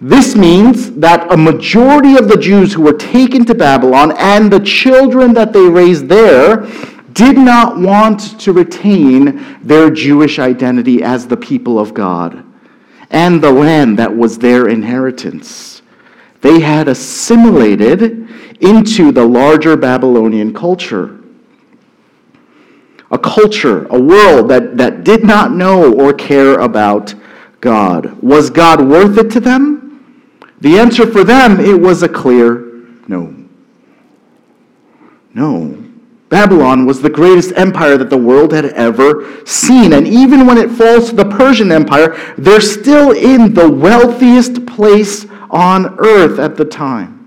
This 0.00 0.36
means 0.36 0.92
that 0.92 1.30
a 1.32 1.36
majority 1.36 2.16
of 2.16 2.28
the 2.28 2.36
Jews 2.36 2.72
who 2.72 2.82
were 2.82 2.92
taken 2.92 3.44
to 3.46 3.54
Babylon 3.54 4.12
and 4.16 4.50
the 4.50 4.60
children 4.60 5.34
that 5.34 5.52
they 5.52 5.68
raised 5.68 6.06
there 6.06 6.68
did 7.12 7.36
not 7.36 7.76
want 7.76 8.38
to 8.40 8.52
retain 8.52 9.58
their 9.60 9.90
Jewish 9.90 10.38
identity 10.38 11.02
as 11.02 11.26
the 11.26 11.36
people 11.36 11.80
of 11.80 11.94
God 11.94 12.44
and 13.10 13.42
the 13.42 13.50
land 13.50 13.98
that 13.98 14.16
was 14.16 14.38
their 14.38 14.68
inheritance. 14.68 15.82
They 16.42 16.60
had 16.60 16.86
assimilated 16.86 18.27
into 18.60 19.12
the 19.12 19.24
larger 19.24 19.76
Babylonian 19.76 20.52
culture. 20.52 21.18
A 23.10 23.18
culture, 23.18 23.86
a 23.86 24.00
world 24.00 24.48
that, 24.50 24.76
that 24.76 25.04
did 25.04 25.24
not 25.24 25.52
know 25.52 25.94
or 25.94 26.12
care 26.12 26.60
about 26.60 27.14
God. 27.60 28.22
Was 28.22 28.50
God 28.50 28.86
worth 28.86 29.16
it 29.18 29.30
to 29.32 29.40
them? 29.40 29.88
The 30.60 30.78
answer 30.78 31.10
for 31.10 31.24
them, 31.24 31.60
it 31.60 31.80
was 31.80 32.02
a 32.02 32.08
clear 32.08 32.68
no. 33.08 33.34
No. 35.34 35.84
Babylon 36.28 36.84
was 36.84 37.00
the 37.00 37.08
greatest 37.08 37.52
empire 37.56 37.96
that 37.96 38.10
the 38.10 38.18
world 38.18 38.52
had 38.52 38.66
ever 38.66 39.46
seen. 39.46 39.94
And 39.94 40.06
even 40.06 40.46
when 40.46 40.58
it 40.58 40.70
falls 40.70 41.08
to 41.08 41.16
the 41.16 41.24
Persian 41.24 41.72
Empire, 41.72 42.18
they're 42.36 42.60
still 42.60 43.12
in 43.12 43.54
the 43.54 43.70
wealthiest 43.70 44.66
place 44.66 45.24
on 45.50 45.98
earth 45.98 46.38
at 46.38 46.56
the 46.56 46.66
time. 46.66 47.17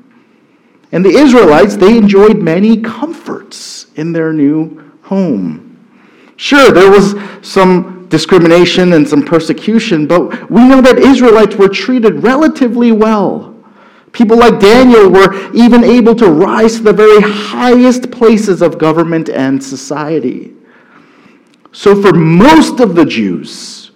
And 0.91 1.05
the 1.05 1.10
Israelites, 1.10 1.77
they 1.77 1.98
enjoyed 1.98 2.38
many 2.38 2.81
comforts 2.81 3.88
in 3.95 4.12
their 4.12 4.33
new 4.33 4.91
home. 5.03 5.67
Sure, 6.36 6.71
there 6.71 6.91
was 6.91 7.15
some 7.41 8.07
discrimination 8.10 8.93
and 8.93 9.07
some 9.07 9.24
persecution, 9.24 10.05
but 10.05 10.50
we 10.51 10.67
know 10.67 10.81
that 10.81 10.98
Israelites 10.98 11.55
were 11.55 11.69
treated 11.69 12.24
relatively 12.24 12.91
well. 12.91 13.55
People 14.12 14.38
like 14.38 14.60
Daniel 14.60 15.10
were 15.10 15.53
even 15.53 15.83
able 15.83 16.13
to 16.15 16.29
rise 16.29 16.77
to 16.77 16.83
the 16.83 16.93
very 16.93 17.21
highest 17.21 18.12
places 18.12 18.62
of 18.62 18.77
government 18.77 19.29
and 19.29 19.63
society. 19.63 20.53
So, 21.71 22.01
for 22.01 22.12
most 22.13 22.81
of 22.81 22.95
the 22.95 23.05
Jews, 23.05 23.91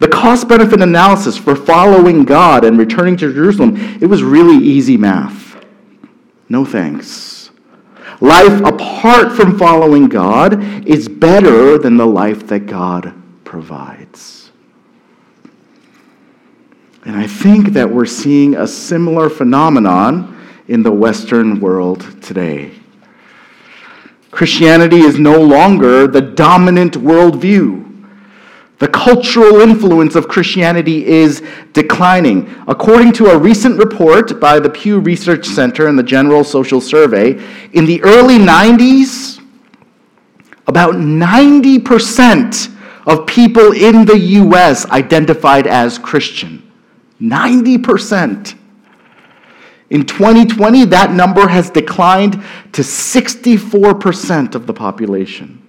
the 0.00 0.08
cost 0.08 0.48
benefit 0.48 0.82
analysis 0.82 1.36
for 1.36 1.54
following 1.54 2.24
God 2.24 2.64
and 2.64 2.76
returning 2.76 3.16
to 3.18 3.32
Jerusalem, 3.32 3.76
it 4.00 4.06
was 4.06 4.24
really 4.24 4.56
easy 4.56 4.96
math. 4.96 5.43
No 6.48 6.64
thanks. 6.64 7.50
Life 8.20 8.60
apart 8.62 9.32
from 9.32 9.58
following 9.58 10.08
God 10.08 10.86
is 10.86 11.08
better 11.08 11.78
than 11.78 11.96
the 11.96 12.06
life 12.06 12.46
that 12.48 12.66
God 12.66 13.14
provides. 13.44 14.50
And 17.04 17.16
I 17.16 17.26
think 17.26 17.68
that 17.74 17.90
we're 17.90 18.06
seeing 18.06 18.54
a 18.54 18.66
similar 18.66 19.28
phenomenon 19.28 20.30
in 20.68 20.82
the 20.82 20.92
Western 20.92 21.60
world 21.60 22.22
today. 22.22 22.72
Christianity 24.30 25.00
is 25.00 25.18
no 25.18 25.40
longer 25.40 26.06
the 26.06 26.20
dominant 26.20 26.94
worldview. 26.94 27.83
The 28.78 28.88
cultural 28.88 29.60
influence 29.60 30.16
of 30.16 30.26
Christianity 30.26 31.06
is 31.06 31.42
declining. 31.72 32.52
According 32.66 33.12
to 33.14 33.26
a 33.26 33.38
recent 33.38 33.78
report 33.78 34.40
by 34.40 34.58
the 34.58 34.68
Pew 34.68 34.98
Research 34.98 35.46
Center 35.46 35.86
and 35.86 35.98
the 35.98 36.02
General 36.02 36.42
Social 36.42 36.80
Survey, 36.80 37.40
in 37.72 37.86
the 37.86 38.02
early 38.02 38.38
90s, 38.38 39.40
about 40.66 40.94
90% 40.94 42.74
of 43.06 43.26
people 43.26 43.72
in 43.72 44.04
the 44.06 44.18
US 44.18 44.86
identified 44.86 45.66
as 45.66 45.98
Christian. 45.98 46.68
90%. 47.20 48.56
In 49.90 50.04
2020, 50.04 50.86
that 50.86 51.12
number 51.12 51.46
has 51.46 51.70
declined 51.70 52.42
to 52.72 52.82
64% 52.82 54.54
of 54.54 54.66
the 54.66 54.72
population. 54.72 55.63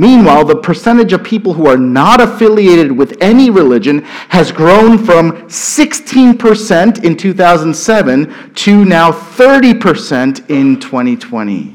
Meanwhile, 0.00 0.44
the 0.44 0.54
percentage 0.54 1.12
of 1.12 1.24
people 1.24 1.54
who 1.54 1.66
are 1.66 1.76
not 1.76 2.20
affiliated 2.20 2.92
with 2.92 3.16
any 3.20 3.50
religion 3.50 4.02
has 4.28 4.52
grown 4.52 4.96
from 4.96 5.32
16% 5.48 7.04
in 7.04 7.16
2007 7.16 8.52
to 8.54 8.84
now 8.84 9.10
30% 9.10 10.48
in 10.48 10.78
2020. 10.78 11.74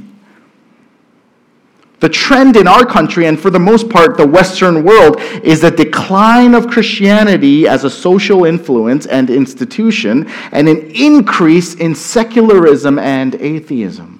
The 1.99 2.07
trend 2.07 2.55
in 2.55 2.65
our 2.65 2.85
country, 2.85 3.27
and 3.27 3.37
for 3.37 3.49
the 3.49 3.59
most 3.59 3.89
part, 3.89 4.15
the 4.15 4.27
Western 4.27 4.85
world, 4.85 5.19
is 5.43 5.65
a 5.65 5.71
decline 5.71 6.53
of 6.53 6.67
Christianity 6.67 7.67
as 7.67 7.83
a 7.83 7.89
social 7.89 8.45
influence 8.45 9.05
and 9.05 9.29
institution, 9.29 10.29
and 10.53 10.69
an 10.69 10.91
increase 10.91 11.75
in 11.75 11.93
secularism 11.93 12.99
and 12.99 13.35
atheism. 13.35 14.12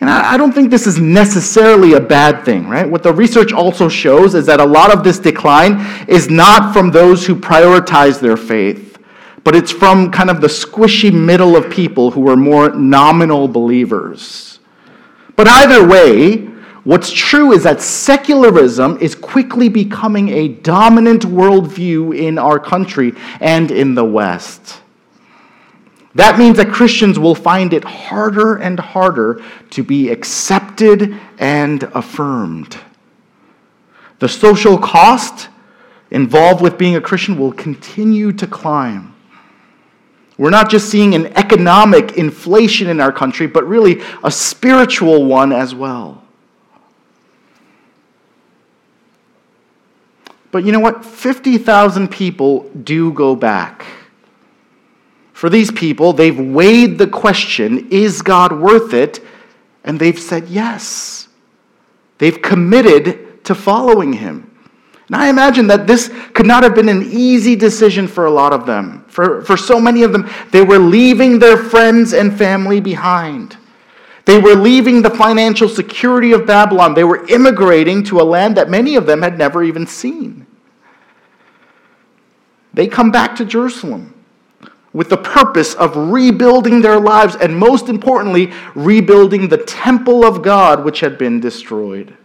And 0.00 0.10
I 0.10 0.36
don't 0.36 0.52
think 0.52 0.70
this 0.70 0.86
is 0.86 0.98
necessarily 0.98 1.94
a 1.94 2.00
bad 2.00 2.44
thing, 2.44 2.68
right? 2.68 2.88
What 2.88 3.02
the 3.02 3.14
research 3.14 3.52
also 3.52 3.88
shows 3.88 4.34
is 4.34 4.44
that 4.46 4.60
a 4.60 4.64
lot 4.64 4.92
of 4.94 5.02
this 5.02 5.18
decline 5.18 6.06
is 6.06 6.28
not 6.28 6.74
from 6.74 6.90
those 6.90 7.26
who 7.26 7.34
prioritize 7.34 8.20
their 8.20 8.36
faith, 8.36 8.98
but 9.42 9.56
it's 9.56 9.72
from 9.72 10.10
kind 10.10 10.28
of 10.28 10.42
the 10.42 10.48
squishy 10.48 11.10
middle 11.10 11.56
of 11.56 11.70
people 11.70 12.10
who 12.10 12.28
are 12.28 12.36
more 12.36 12.70
nominal 12.74 13.48
believers. 13.48 14.58
But 15.34 15.48
either 15.48 15.86
way, 15.86 16.44
what's 16.84 17.10
true 17.10 17.52
is 17.52 17.62
that 17.62 17.80
secularism 17.80 18.98
is 18.98 19.14
quickly 19.14 19.70
becoming 19.70 20.28
a 20.28 20.48
dominant 20.48 21.22
worldview 21.22 22.18
in 22.18 22.38
our 22.38 22.58
country 22.58 23.14
and 23.40 23.70
in 23.70 23.94
the 23.94 24.04
West. 24.04 24.82
That 26.16 26.38
means 26.38 26.56
that 26.56 26.70
Christians 26.72 27.18
will 27.18 27.34
find 27.34 27.74
it 27.74 27.84
harder 27.84 28.56
and 28.56 28.80
harder 28.80 29.42
to 29.68 29.82
be 29.82 30.08
accepted 30.08 31.14
and 31.38 31.82
affirmed. 31.82 32.78
The 34.20 34.28
social 34.28 34.78
cost 34.78 35.50
involved 36.10 36.62
with 36.62 36.78
being 36.78 36.96
a 36.96 37.02
Christian 37.02 37.36
will 37.36 37.52
continue 37.52 38.32
to 38.32 38.46
climb. 38.46 39.14
We're 40.38 40.48
not 40.48 40.70
just 40.70 40.88
seeing 40.88 41.14
an 41.14 41.26
economic 41.36 42.16
inflation 42.16 42.88
in 42.88 42.98
our 42.98 43.12
country, 43.12 43.46
but 43.46 43.68
really 43.68 44.00
a 44.24 44.30
spiritual 44.30 45.26
one 45.26 45.52
as 45.52 45.74
well. 45.74 46.22
But 50.50 50.64
you 50.64 50.72
know 50.72 50.80
what? 50.80 51.04
50,000 51.04 52.08
people 52.10 52.70
do 52.70 53.12
go 53.12 53.36
back 53.36 53.84
for 55.36 55.50
these 55.50 55.70
people, 55.70 56.14
they've 56.14 56.40
weighed 56.40 56.96
the 56.96 57.06
question 57.06 57.88
is 57.90 58.22
God 58.22 58.58
worth 58.58 58.94
it? 58.94 59.22
And 59.84 60.00
they've 60.00 60.18
said 60.18 60.48
yes. 60.48 61.28
They've 62.16 62.40
committed 62.40 63.44
to 63.44 63.54
following 63.54 64.14
him. 64.14 64.50
And 65.08 65.16
I 65.16 65.28
imagine 65.28 65.66
that 65.66 65.86
this 65.86 66.10
could 66.32 66.46
not 66.46 66.62
have 66.62 66.74
been 66.74 66.88
an 66.88 67.02
easy 67.02 67.54
decision 67.54 68.08
for 68.08 68.24
a 68.24 68.30
lot 68.30 68.54
of 68.54 68.64
them. 68.64 69.04
For, 69.08 69.42
for 69.42 69.58
so 69.58 69.78
many 69.78 70.04
of 70.04 70.12
them, 70.12 70.26
they 70.52 70.62
were 70.62 70.78
leaving 70.78 71.38
their 71.38 71.58
friends 71.58 72.14
and 72.14 72.36
family 72.38 72.80
behind. 72.80 73.58
They 74.24 74.38
were 74.38 74.54
leaving 74.54 75.02
the 75.02 75.10
financial 75.10 75.68
security 75.68 76.32
of 76.32 76.46
Babylon. 76.46 76.94
They 76.94 77.04
were 77.04 77.26
immigrating 77.26 78.04
to 78.04 78.22
a 78.22 78.24
land 78.24 78.56
that 78.56 78.70
many 78.70 78.96
of 78.96 79.04
them 79.04 79.20
had 79.20 79.36
never 79.36 79.62
even 79.62 79.86
seen. 79.86 80.46
They 82.72 82.86
come 82.86 83.10
back 83.10 83.36
to 83.36 83.44
Jerusalem 83.44 84.14
with 84.96 85.10
the 85.10 85.16
purpose 85.18 85.74
of 85.74 85.94
rebuilding 85.94 86.80
their 86.80 86.98
lives 86.98 87.36
and, 87.36 87.54
most 87.54 87.90
importantly, 87.90 88.50
rebuilding 88.74 89.46
the 89.46 89.58
temple 89.58 90.24
of 90.24 90.40
God 90.40 90.86
which 90.86 91.00
had 91.00 91.18
been 91.18 91.38
destroyed. 91.38 92.16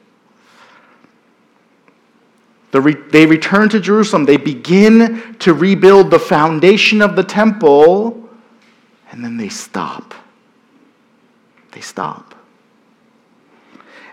they 2.71 3.25
return 3.25 3.67
to 3.67 3.81
Jerusalem. 3.81 4.23
They 4.23 4.37
begin 4.37 5.35
to 5.39 5.53
rebuild 5.53 6.11
the 6.11 6.19
foundation 6.19 7.01
of 7.01 7.17
the 7.17 7.25
temple, 7.25 8.29
and 9.11 9.21
then 9.21 9.35
they 9.35 9.49
stop. 9.49 10.13
They 11.73 11.81
stop. 11.81 12.35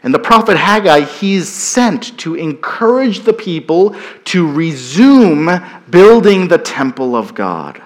And 0.02 0.12
the 0.12 0.18
prophet 0.18 0.56
Haggai, 0.56 1.02
he's 1.02 1.48
sent 1.48 2.18
to 2.18 2.34
encourage 2.34 3.20
the 3.20 3.32
people 3.32 3.94
to 4.24 4.50
resume 4.50 5.48
building 5.90 6.48
the 6.48 6.58
temple 6.58 7.14
of 7.14 7.36
God. 7.36 7.82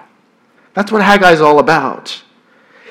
That's 0.75 0.91
what 0.91 1.03
Haggai 1.03 1.33
is 1.33 1.41
all 1.41 1.59
about. 1.59 2.23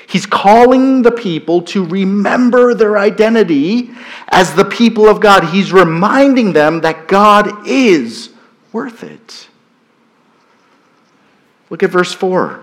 He's 0.07 0.25
calling 0.25 1.01
the 1.03 1.11
people 1.11 1.61
to 1.63 1.85
remember 1.85 2.73
their 2.73 2.97
identity 2.97 3.91
as 4.27 4.53
the 4.53 4.65
people 4.65 5.07
of 5.07 5.21
God. 5.21 5.45
He's 5.45 5.71
reminding 5.71 6.51
them 6.51 6.81
that 6.81 7.07
God 7.07 7.65
is 7.65 8.31
worth 8.73 9.03
it. 9.03 9.47
Look 11.69 11.81
at 11.81 11.89
verse 11.89 12.13
4. 12.13 12.61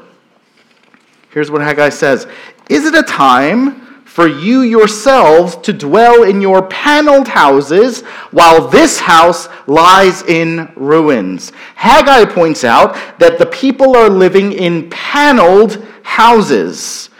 Here's 1.31 1.51
what 1.51 1.63
Haggai 1.63 1.89
says 1.89 2.27
Is 2.69 2.85
it 2.85 2.95
a 2.95 3.03
time 3.03 3.88
for 4.19 4.27
you 4.27 4.63
yourselves 4.63 5.55
to 5.59 5.73
dwell 5.73 6.25
in 6.25 6.41
your 6.41 6.67
paneled 6.67 7.29
houses 7.29 8.01
while 8.33 8.67
this 8.67 8.99
house 8.99 9.49
lies 9.69 10.23
in 10.23 10.69
ruins. 10.75 11.53
Haggai 11.77 12.25
points 12.25 12.65
out 12.65 12.97
that 13.21 13.39
the 13.39 13.47
people 13.47 13.97
are 13.97 14.09
living 14.09 14.51
in 14.51 14.91
paneled 14.91 15.87
houses. 16.03 17.11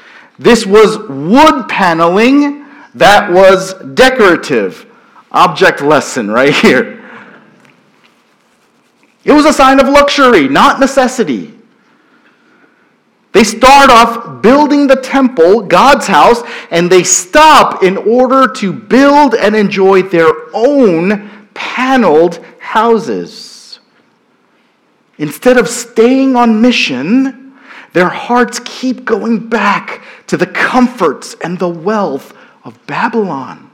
This 0.41 0.67
was 0.67 0.99
wood 1.09 1.69
paneling 1.69 2.67
that 2.97 3.31
was 3.31 3.75
decorative. 3.95 4.85
Object 5.31 5.81
lesson 5.81 6.29
right 6.29 6.53
here. 6.53 7.09
It 9.23 9.31
was 9.31 9.45
a 9.45 9.53
sign 9.53 9.79
of 9.79 9.87
luxury, 9.87 10.49
not 10.49 10.81
necessity. 10.81 11.58
They 13.39 13.45
start 13.45 13.89
off 13.89 14.43
building 14.43 14.89
the 14.89 14.97
temple, 14.97 15.63
God's 15.63 16.09
house, 16.09 16.43
and 16.73 16.91
they 16.91 17.05
stop 17.05 17.85
in 17.85 17.97
order 17.97 18.53
to 18.55 18.73
build 18.73 19.37
and 19.37 19.55
enjoy 19.55 20.03
their 20.03 20.33
own 20.53 21.49
paneled 21.55 22.45
houses. 22.59 23.79
Instead 25.19 25.57
of 25.57 25.69
staying 25.69 26.35
on 26.35 26.61
mission, 26.61 27.55
their 27.93 28.09
hearts 28.09 28.61
keep 28.65 29.05
going 29.05 29.49
back 29.49 30.03
to 30.27 30.37
the 30.37 30.49
comforts 30.49 31.37
and 31.41 31.61
the 31.61 31.69
wealth 31.69 32.37
of 32.65 32.85
Babylon. 32.89 33.68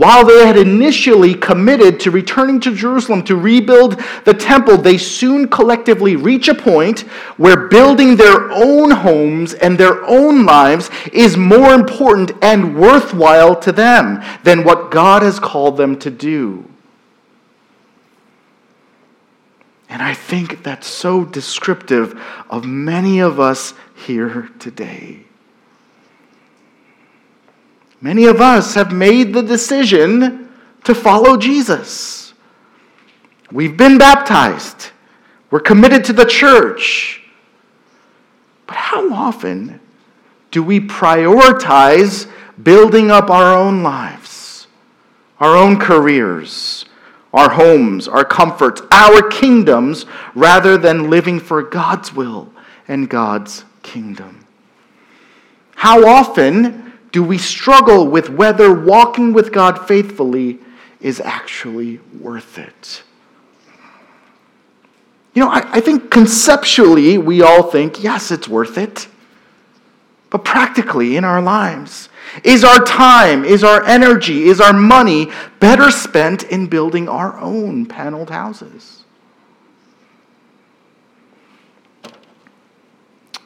While 0.00 0.24
they 0.24 0.46
had 0.46 0.56
initially 0.56 1.34
committed 1.34 2.00
to 2.00 2.10
returning 2.10 2.58
to 2.60 2.74
Jerusalem 2.74 3.22
to 3.24 3.36
rebuild 3.36 4.00
the 4.24 4.32
temple, 4.32 4.78
they 4.78 4.96
soon 4.96 5.46
collectively 5.46 6.16
reach 6.16 6.48
a 6.48 6.54
point 6.54 7.00
where 7.36 7.68
building 7.68 8.16
their 8.16 8.50
own 8.50 8.92
homes 8.92 9.52
and 9.52 9.76
their 9.76 10.02
own 10.04 10.46
lives 10.46 10.88
is 11.12 11.36
more 11.36 11.74
important 11.74 12.32
and 12.40 12.78
worthwhile 12.78 13.54
to 13.56 13.72
them 13.72 14.24
than 14.42 14.64
what 14.64 14.90
God 14.90 15.20
has 15.20 15.38
called 15.38 15.76
them 15.76 15.98
to 15.98 16.10
do. 16.10 16.64
And 19.90 20.00
I 20.00 20.14
think 20.14 20.62
that's 20.62 20.86
so 20.86 21.26
descriptive 21.26 22.18
of 22.48 22.64
many 22.64 23.18
of 23.18 23.38
us 23.38 23.74
here 23.94 24.48
today. 24.58 25.26
Many 28.00 28.26
of 28.26 28.40
us 28.40 28.74
have 28.74 28.92
made 28.92 29.34
the 29.34 29.42
decision 29.42 30.48
to 30.84 30.94
follow 30.94 31.36
Jesus. 31.36 32.32
We've 33.52 33.76
been 33.76 33.98
baptized. 33.98 34.90
We're 35.50 35.60
committed 35.60 36.04
to 36.04 36.12
the 36.12 36.24
church. 36.24 37.22
But 38.66 38.76
how 38.76 39.12
often 39.12 39.80
do 40.50 40.62
we 40.62 40.80
prioritize 40.80 42.30
building 42.62 43.10
up 43.10 43.30
our 43.30 43.54
own 43.54 43.82
lives, 43.82 44.66
our 45.38 45.56
own 45.56 45.78
careers, 45.78 46.84
our 47.34 47.50
homes, 47.50 48.08
our 48.08 48.24
comforts, 48.24 48.80
our 48.90 49.28
kingdoms, 49.28 50.06
rather 50.34 50.78
than 50.78 51.10
living 51.10 51.38
for 51.40 51.62
God's 51.62 52.14
will 52.14 52.52
and 52.88 53.10
God's 53.10 53.64
kingdom? 53.82 54.46
How 55.74 56.06
often 56.06 56.89
do 57.12 57.22
we 57.22 57.38
struggle 57.38 58.06
with 58.06 58.30
whether 58.30 58.72
walking 58.72 59.32
with 59.32 59.52
God 59.52 59.88
faithfully 59.88 60.58
is 61.00 61.20
actually 61.20 61.98
worth 62.18 62.58
it? 62.58 63.02
You 65.34 65.44
know, 65.44 65.50
I, 65.50 65.76
I, 65.76 65.80
think 65.80 66.10
conceptually 66.10 67.16
we 67.16 67.40
all 67.42 67.62
think, 67.62 68.02
yes, 68.02 68.30
it's 68.30 68.48
worth 68.48 68.76
it. 68.76 69.06
But 70.28 70.44
practically 70.44 71.16
in 71.16 71.24
our 71.24 71.42
lives, 71.42 72.08
is 72.44 72.62
our 72.62 72.84
time, 72.84 73.44
is 73.44 73.64
our 73.64 73.84
energy, 73.84 74.44
is 74.44 74.60
our 74.60 74.72
money 74.72 75.30
better 75.58 75.90
spent 75.90 76.44
in 76.44 76.68
building 76.68 77.08
our 77.08 77.38
own 77.40 77.86
paneled 77.86 78.30
houses? 78.30 78.99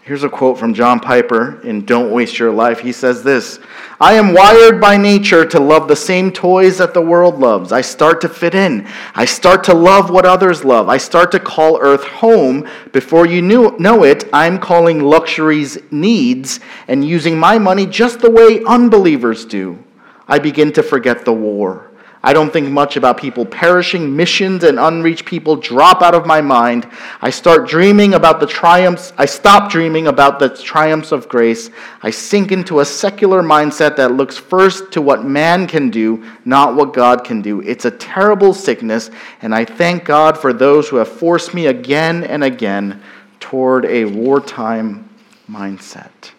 Here's 0.04 0.22
a 0.22 0.28
quote 0.28 0.58
from 0.58 0.74
John 0.74 1.00
Piper 1.00 1.62
in 1.62 1.86
Don't 1.86 2.12
Waste 2.12 2.38
Your 2.38 2.50
Life. 2.50 2.80
He 2.80 2.92
says 2.92 3.22
this 3.22 3.58
I 3.98 4.12
am 4.14 4.34
wired 4.34 4.78
by 4.78 4.98
nature 4.98 5.46
to 5.46 5.58
love 5.58 5.88
the 5.88 5.96
same 5.96 6.30
toys 6.30 6.76
that 6.76 6.92
the 6.92 7.00
world 7.00 7.38
loves. 7.38 7.72
I 7.72 7.80
start 7.80 8.20
to 8.20 8.28
fit 8.28 8.54
in. 8.54 8.86
I 9.14 9.24
start 9.24 9.64
to 9.64 9.72
love 9.72 10.10
what 10.10 10.26
others 10.26 10.62
love. 10.62 10.90
I 10.90 10.98
start 10.98 11.32
to 11.32 11.40
call 11.40 11.80
Earth 11.80 12.04
home. 12.04 12.68
Before 12.92 13.24
you 13.24 13.40
knew, 13.40 13.78
know 13.78 14.04
it, 14.04 14.28
I'm 14.30 14.58
calling 14.58 15.00
luxuries 15.00 15.78
needs 15.90 16.60
and 16.86 17.02
using 17.02 17.38
my 17.38 17.58
money 17.58 17.86
just 17.86 18.20
the 18.20 18.30
way 18.30 18.62
unbelievers 18.66 19.46
do. 19.46 19.82
I 20.28 20.38
begin 20.38 20.70
to 20.74 20.82
forget 20.82 21.24
the 21.24 21.32
war. 21.32 21.93
I 22.24 22.32
don't 22.32 22.50
think 22.50 22.70
much 22.70 22.96
about 22.96 23.18
people 23.18 23.44
perishing. 23.44 24.16
Missions 24.16 24.64
and 24.64 24.80
unreached 24.80 25.26
people 25.26 25.56
drop 25.56 26.00
out 26.00 26.14
of 26.14 26.24
my 26.24 26.40
mind. 26.40 26.88
I 27.20 27.28
start 27.28 27.68
dreaming 27.68 28.14
about 28.14 28.40
the 28.40 28.46
triumphs. 28.46 29.12
I 29.18 29.26
stop 29.26 29.70
dreaming 29.70 30.06
about 30.06 30.38
the 30.38 30.48
triumphs 30.48 31.12
of 31.12 31.28
grace. 31.28 31.68
I 32.02 32.08
sink 32.08 32.50
into 32.50 32.80
a 32.80 32.84
secular 32.86 33.42
mindset 33.42 33.96
that 33.96 34.12
looks 34.12 34.38
first 34.38 34.90
to 34.92 35.02
what 35.02 35.26
man 35.26 35.66
can 35.66 35.90
do, 35.90 36.24
not 36.46 36.74
what 36.74 36.94
God 36.94 37.24
can 37.24 37.42
do. 37.42 37.60
It's 37.60 37.84
a 37.84 37.90
terrible 37.90 38.54
sickness, 38.54 39.10
and 39.42 39.54
I 39.54 39.66
thank 39.66 40.06
God 40.06 40.38
for 40.38 40.54
those 40.54 40.88
who 40.88 40.96
have 40.96 41.08
forced 41.08 41.52
me 41.52 41.66
again 41.66 42.24
and 42.24 42.42
again 42.42 43.02
toward 43.38 43.84
a 43.84 44.06
wartime 44.06 45.10
mindset. 45.46 46.32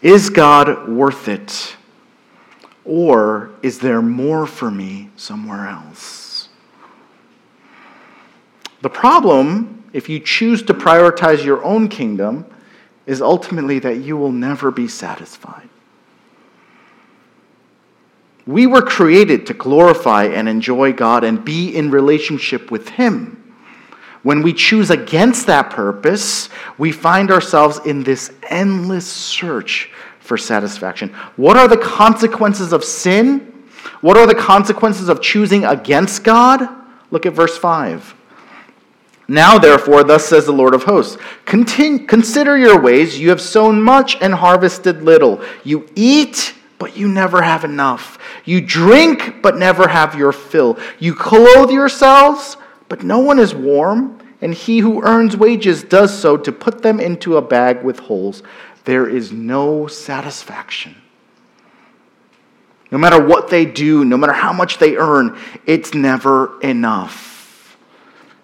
Is 0.00 0.30
God 0.30 0.88
worth 0.88 1.26
it? 1.26 1.74
Or 2.88 3.50
is 3.62 3.80
there 3.80 4.00
more 4.00 4.46
for 4.46 4.70
me 4.70 5.10
somewhere 5.14 5.68
else? 5.68 6.48
The 8.80 8.88
problem, 8.88 9.84
if 9.92 10.08
you 10.08 10.18
choose 10.18 10.62
to 10.62 10.74
prioritize 10.74 11.44
your 11.44 11.62
own 11.62 11.88
kingdom, 11.88 12.46
is 13.04 13.20
ultimately 13.20 13.78
that 13.80 13.98
you 13.98 14.16
will 14.16 14.32
never 14.32 14.70
be 14.70 14.88
satisfied. 14.88 15.68
We 18.46 18.66
were 18.66 18.80
created 18.80 19.44
to 19.48 19.54
glorify 19.54 20.24
and 20.24 20.48
enjoy 20.48 20.94
God 20.94 21.24
and 21.24 21.44
be 21.44 21.76
in 21.76 21.90
relationship 21.90 22.70
with 22.70 22.88
Him. 22.88 23.54
When 24.22 24.42
we 24.42 24.54
choose 24.54 24.88
against 24.88 25.46
that 25.46 25.68
purpose, 25.68 26.48
we 26.78 26.92
find 26.92 27.30
ourselves 27.30 27.80
in 27.84 28.02
this 28.02 28.32
endless 28.48 29.06
search 29.06 29.90
for 30.28 30.36
satisfaction. 30.36 31.08
What 31.36 31.56
are 31.56 31.66
the 31.66 31.78
consequences 31.78 32.74
of 32.74 32.84
sin? 32.84 33.64
What 34.02 34.18
are 34.18 34.26
the 34.26 34.34
consequences 34.34 35.08
of 35.08 35.22
choosing 35.22 35.64
against 35.64 36.22
God? 36.22 36.68
Look 37.10 37.24
at 37.24 37.32
verse 37.32 37.56
5. 37.56 38.14
Now, 39.26 39.58
therefore, 39.58 40.04
thus 40.04 40.26
says 40.26 40.44
the 40.44 40.52
Lord 40.52 40.74
of 40.74 40.84
hosts 40.84 41.16
consider 41.46 42.58
your 42.58 42.78
ways. 42.78 43.18
You 43.18 43.30
have 43.30 43.40
sown 43.40 43.80
much 43.80 44.16
and 44.20 44.34
harvested 44.34 45.02
little. 45.02 45.42
You 45.64 45.88
eat, 45.94 46.54
but 46.78 46.94
you 46.94 47.08
never 47.08 47.40
have 47.40 47.64
enough. 47.64 48.18
You 48.44 48.60
drink, 48.60 49.42
but 49.42 49.56
never 49.56 49.88
have 49.88 50.14
your 50.14 50.32
fill. 50.32 50.78
You 50.98 51.14
clothe 51.14 51.70
yourselves, 51.70 52.58
but 52.90 53.02
no 53.02 53.18
one 53.18 53.38
is 53.38 53.54
warm. 53.54 54.18
And 54.40 54.54
he 54.54 54.78
who 54.78 55.02
earns 55.02 55.36
wages 55.36 55.82
does 55.82 56.16
so 56.16 56.36
to 56.36 56.52
put 56.52 56.82
them 56.82 57.00
into 57.00 57.36
a 57.36 57.42
bag 57.42 57.82
with 57.82 57.98
holes 57.98 58.42
there 58.88 59.06
is 59.06 59.30
no 59.30 59.86
satisfaction. 59.86 60.96
No 62.90 62.96
matter 62.96 63.22
what 63.22 63.50
they 63.50 63.66
do, 63.66 64.02
no 64.02 64.16
matter 64.16 64.32
how 64.32 64.54
much 64.54 64.78
they 64.78 64.96
earn, 64.96 65.38
it's 65.66 65.92
never 65.92 66.58
enough. 66.62 67.76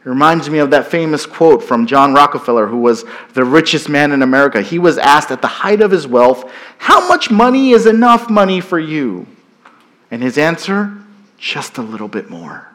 It 0.04 0.06
reminds 0.06 0.50
me 0.50 0.58
of 0.58 0.68
that 0.72 0.90
famous 0.90 1.24
quote 1.24 1.64
from 1.64 1.86
John 1.86 2.12
Rockefeller, 2.12 2.66
who 2.66 2.76
was 2.76 3.06
the 3.32 3.42
richest 3.42 3.88
man 3.88 4.12
in 4.12 4.20
America. 4.20 4.60
He 4.60 4.78
was 4.78 4.98
asked 4.98 5.30
at 5.30 5.40
the 5.40 5.48
height 5.48 5.80
of 5.80 5.90
his 5.90 6.06
wealth, 6.06 6.52
How 6.76 7.08
much 7.08 7.30
money 7.30 7.70
is 7.70 7.86
enough 7.86 8.28
money 8.28 8.60
for 8.60 8.78
you? 8.78 9.26
And 10.10 10.22
his 10.22 10.36
answer, 10.36 10.94
Just 11.38 11.78
a 11.78 11.82
little 11.82 12.08
bit 12.08 12.28
more. 12.28 12.68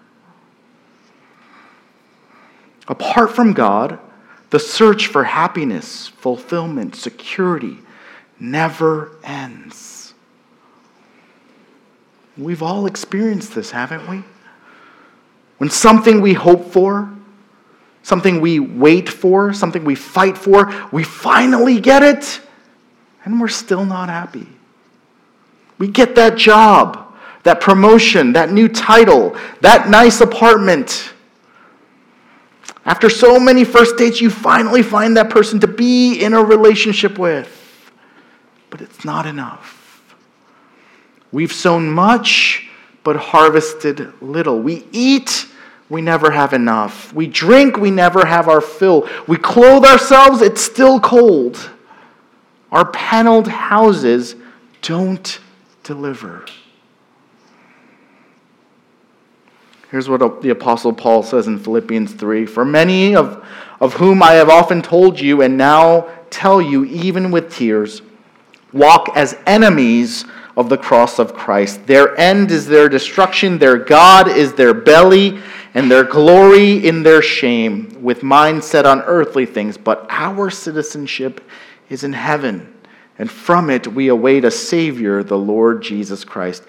Apart 2.88 3.36
from 3.36 3.54
God, 3.54 4.00
the 4.50 4.60
search 4.60 5.08
for 5.08 5.24
happiness, 5.24 6.08
fulfillment, 6.08 6.96
security 6.96 7.78
never 8.40 9.12
ends. 9.24 10.14
We've 12.38 12.64
all 12.64 12.86
experienced 12.86 13.54
this, 13.54 13.72
haven't 13.72 14.10
we? 14.10 14.24
When 15.58 15.70
something 15.70 16.22
we 16.22 16.34
hope 16.34 16.72
for, 16.72 17.14
something 18.02 18.40
we 18.40 18.60
wait 18.60 19.10
for, 19.10 19.54
something 19.54 19.84
we 19.84 19.96
fight 19.96 20.38
for, 20.38 20.74
we 20.92 21.04
finally 21.04 21.82
get 21.82 22.02
it, 22.02 22.42
and 23.26 23.42
we're 23.42 23.50
still 23.50 23.86
not 23.86 24.08
happy. 24.10 24.48
We 25.78 25.90
get 25.90 26.16
that 26.16 26.38
job, 26.38 27.14
that 27.44 27.60
promotion, 27.60 28.34
that 28.34 28.52
new 28.52 28.70
title, 28.70 29.36
that 29.62 29.90
nice 29.90 30.22
apartment 30.22 31.14
after 32.90 33.08
so 33.08 33.40
many 33.40 33.66
first 33.66 33.98
dates, 33.98 34.20
you 34.20 34.32
finally 34.32 34.82
find 34.82 35.16
that 35.16 35.30
person 35.30 35.60
to 35.60 35.68
be 35.68 36.24
in 36.24 36.34
a 36.34 36.44
relationship 36.44 37.20
with. 37.20 37.92
But 38.72 38.82
it's 38.82 39.06
not 39.06 39.28
enough. 39.28 40.16
We've 41.32 41.54
sown 41.54 41.92
much, 41.92 42.68
but 43.04 43.16
harvested 43.16 44.12
little. 44.24 44.60
We 44.60 44.88
eat, 44.92 45.46
we 45.88 46.02
never 46.02 46.32
have 46.32 46.52
enough. 46.52 47.14
We 47.14 47.28
drink, 47.28 47.78
we 47.78 47.92
never 47.92 48.26
have 48.26 48.48
our 48.48 48.60
fill. 48.60 49.08
We 49.28 49.38
clothe 49.38 49.86
ourselves, 49.86 50.42
it's 50.42 50.62
still 50.62 51.00
cold. 51.00 51.70
Our 52.72 52.90
paneled 52.90 53.50
houses 53.50 54.36
don't 54.82 55.40
deliver. 55.84 56.44
Here's 59.92 60.08
what 60.08 60.44
the 60.44 60.52
Apostle 60.52 60.94
Paul 60.94 61.24
says 61.24 61.48
in 61.48 61.58
Philippians 61.58 62.14
3 62.14 62.46
For 62.46 62.64
many 62.64 63.16
of, 63.16 63.44
of 63.82 63.94
whom 63.94 64.22
I 64.22 64.34
have 64.34 64.50
often 64.50 64.84
told 64.84 65.20
you 65.20 65.42
and 65.42 65.58
now 65.58 66.08
tell 66.30 66.62
you, 66.62 66.86
even 66.86 67.32
with 67.32 67.52
tears, 67.52 68.04
walk 68.72 69.10
as 69.16 69.36
enemies 69.48 70.26
of 70.56 70.70
the 70.70 70.78
cross 70.78 71.18
of 71.18 71.34
Christ. 71.34 71.88
Their 71.88 72.16
end 72.20 72.52
is 72.52 72.68
their 72.68 72.88
destruction, 72.88 73.58
their 73.58 73.78
God 73.78 74.28
is 74.28 74.54
their 74.54 74.76
belly, 74.76 75.40
and 75.74 75.90
their 75.90 76.04
glory 76.04 76.86
in 76.88 77.02
their 77.02 77.24
shame, 77.24 78.04
with 78.04 78.22
mind 78.22 78.64
set 78.64 78.86
on 78.86 79.02
earthly 79.02 79.48
things. 79.48 79.76
But 79.76 80.06
our 80.10 80.52
citizenship 80.52 81.42
is 81.90 82.04
in 82.04 82.14
heaven, 82.14 82.72
and 83.18 83.32
from 83.32 83.72
it 83.72 83.88
we 83.88 84.10
await 84.10 84.46
a 84.46 84.52
Savior, 84.52 85.24
the 85.24 85.38
Lord 85.38 85.82
Jesus 85.82 86.24
Christ 86.24 86.64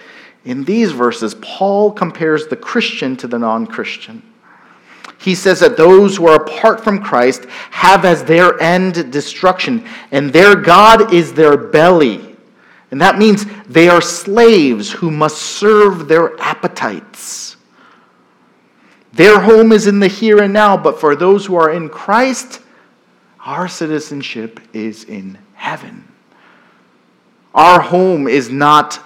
in 0.44 0.64
these 0.64 0.92
verses, 0.92 1.35
Paul 1.42 1.92
compares 1.92 2.46
the 2.46 2.57
Christian 2.57 3.16
to 3.18 3.26
the 3.26 3.38
non 3.38 3.66
Christian. 3.66 4.22
He 5.18 5.35
says 5.35 5.61
that 5.61 5.76
those 5.76 6.16
who 6.16 6.29
are 6.29 6.42
apart 6.42 6.83
from 6.83 7.03
Christ 7.03 7.44
have 7.70 8.07
as 8.07 8.24
their 8.24 8.59
end 8.61 9.12
destruction, 9.12 9.87
and 10.11 10.33
their 10.33 10.55
God 10.55 11.12
is 11.12 11.35
their 11.35 11.59
belly. 11.59 12.37
And 12.90 13.00
that 13.03 13.18
means 13.18 13.44
they 13.68 13.88
are 13.88 14.00
slaves 14.00 14.90
who 14.90 15.11
must 15.11 15.37
serve 15.37 16.09
their 16.09 16.40
appetites. 16.40 17.57
Their 19.12 19.40
home 19.40 19.72
is 19.72 19.87
in 19.87 20.00
the 20.00 20.09
here 20.09 20.42
and 20.42 20.53
now, 20.53 20.76
but 20.76 20.98
for 20.98 21.14
those 21.14 21.46
who 21.46 21.57
are 21.57 21.70
in 21.70 21.88
Christ, 21.88 22.61
our 23.44 23.68
citizenship 23.68 24.59
is 24.72 25.05
in 25.05 25.38
heaven. 25.55 26.05
Our 27.55 27.81
home 27.81 28.26
is 28.26 28.48
not 28.48 29.00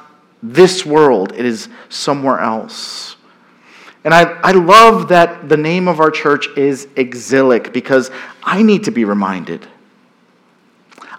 this 0.52 0.85
world, 0.85 1.33
it 1.33 1.46
is 1.46 1.68
somewhere 1.88 2.38
else. 2.38 3.16
And 4.04 4.12
I, 4.12 4.24
I 4.42 4.52
love 4.52 5.09
that 5.09 5.48
the 5.48 5.57
name 5.57 5.88
of 5.88 5.98
our 5.98 6.11
church 6.11 6.48
is 6.57 6.87
Exilic 6.96 7.72
because 7.72 8.11
I 8.42 8.62
need 8.62 8.85
to 8.85 8.90
be 8.90 9.07
reminded. 9.07 9.66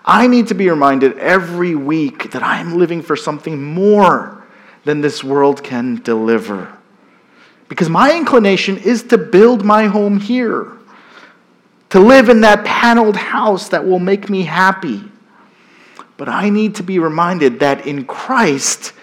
I 0.06 0.28
need 0.28 0.50
to 0.50 0.54
be 0.54 0.70
reminded 0.70 1.18
every 1.18 1.74
week 1.74 2.32
that 2.32 2.44
I 2.44 2.60
am 2.60 2.78
living 2.78 3.02
for 3.02 3.16
something 3.16 3.62
more 3.62 4.46
than 4.84 5.02
this 5.02 5.24
world 5.24 5.64
can 5.64 5.96
deliver. 6.04 6.78
Because 7.68 7.90
my 7.90 8.16
inclination 8.16 8.78
is 8.78 9.02
to 9.04 9.18
build 9.18 9.66
my 9.66 9.88
home 9.88 10.20
here, 10.20 10.72
to 11.90 12.00
live 12.00 12.30
in 12.30 12.42
that 12.42 12.64
paneled 12.64 13.16
house 13.16 13.70
that 13.70 13.84
will 13.84 13.98
make 13.98 14.30
me 14.30 14.44
happy. 14.44 15.02
But 16.18 16.30
I 16.30 16.52
need 16.52 16.76
to 16.76 16.84
be 16.84 17.00
reminded 17.00 17.62
that 17.62 17.88
in 17.88 18.06
Christ, 18.06 18.94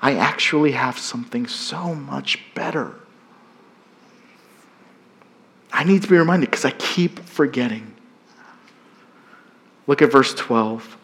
I 0.00 0.14
actually 0.14 0.72
have 0.72 0.98
something 0.98 1.46
so 1.46 1.94
much 1.94 2.40
better. 2.54 2.94
I 5.72 5.84
need 5.84 6.02
to 6.02 6.08
be 6.08 6.16
reminded 6.16 6.50
because 6.50 6.64
I 6.64 6.70
keep 6.72 7.20
forgetting. 7.20 7.94
Look 9.86 10.02
at 10.02 10.12
verse 10.12 10.34
12. 10.34 10.96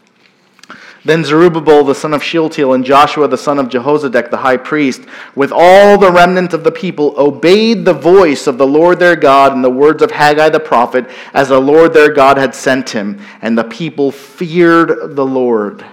Then 1.04 1.22
Zerubbabel 1.22 1.85
the 1.85 1.94
son 1.94 2.14
of 2.14 2.22
Shealtiel 2.22 2.72
and 2.72 2.85
Joshua 2.85 3.28
the 3.28 3.37
son 3.37 3.59
of 3.59 3.68
Jehozadak 3.68 4.30
the 4.30 4.38
high 4.38 4.57
priest, 4.57 5.02
with 5.35 5.52
all 5.54 5.98
the 5.98 6.11
remnant 6.11 6.54
of 6.54 6.64
the 6.64 6.72
people, 6.72 7.14
obeyed 7.18 7.85
the 7.85 7.92
voice 7.92 8.46
of 8.46 8.57
the 8.57 8.66
Lord 8.66 8.98
their 8.98 9.16
God 9.16 9.52
and 9.52 9.62
the 9.62 9.70
words 9.70 10.02
of 10.02 10.11
Haggai 10.11 10.48
the 10.48 10.61
prophet, 10.61 11.11
as 11.35 11.48
the 11.48 11.61
Lord 11.61 11.92
their 11.92 12.12
God 12.12 12.38
had 12.38 12.54
sent 12.54 12.88
him. 12.88 13.20
And 13.42 13.59
the 13.59 13.64
people 13.64 14.11
feared 14.11 15.14
the 15.14 15.26
Lord. 15.26 15.85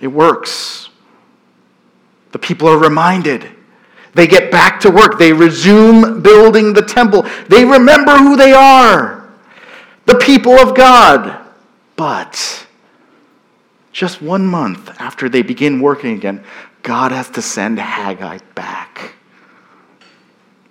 It 0.00 0.08
works. 0.08 0.83
The 2.34 2.40
people 2.40 2.66
are 2.66 2.78
reminded. 2.78 3.48
They 4.14 4.26
get 4.26 4.50
back 4.50 4.80
to 4.80 4.90
work. 4.90 5.20
They 5.20 5.32
resume 5.32 6.20
building 6.20 6.72
the 6.72 6.82
temple. 6.82 7.24
They 7.48 7.64
remember 7.64 8.16
who 8.18 8.36
they 8.36 8.52
are 8.52 9.30
the 10.06 10.16
people 10.16 10.54
of 10.54 10.74
God. 10.74 11.46
But 11.94 12.66
just 13.92 14.20
one 14.20 14.46
month 14.46 15.00
after 15.00 15.28
they 15.28 15.42
begin 15.42 15.80
working 15.80 16.16
again, 16.16 16.42
God 16.82 17.12
has 17.12 17.30
to 17.30 17.40
send 17.40 17.78
Haggai 17.78 18.38
back 18.56 19.12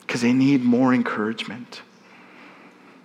because 0.02 0.22
they 0.22 0.34
need 0.34 0.66
more 0.66 0.94
encouragement. 0.94 1.82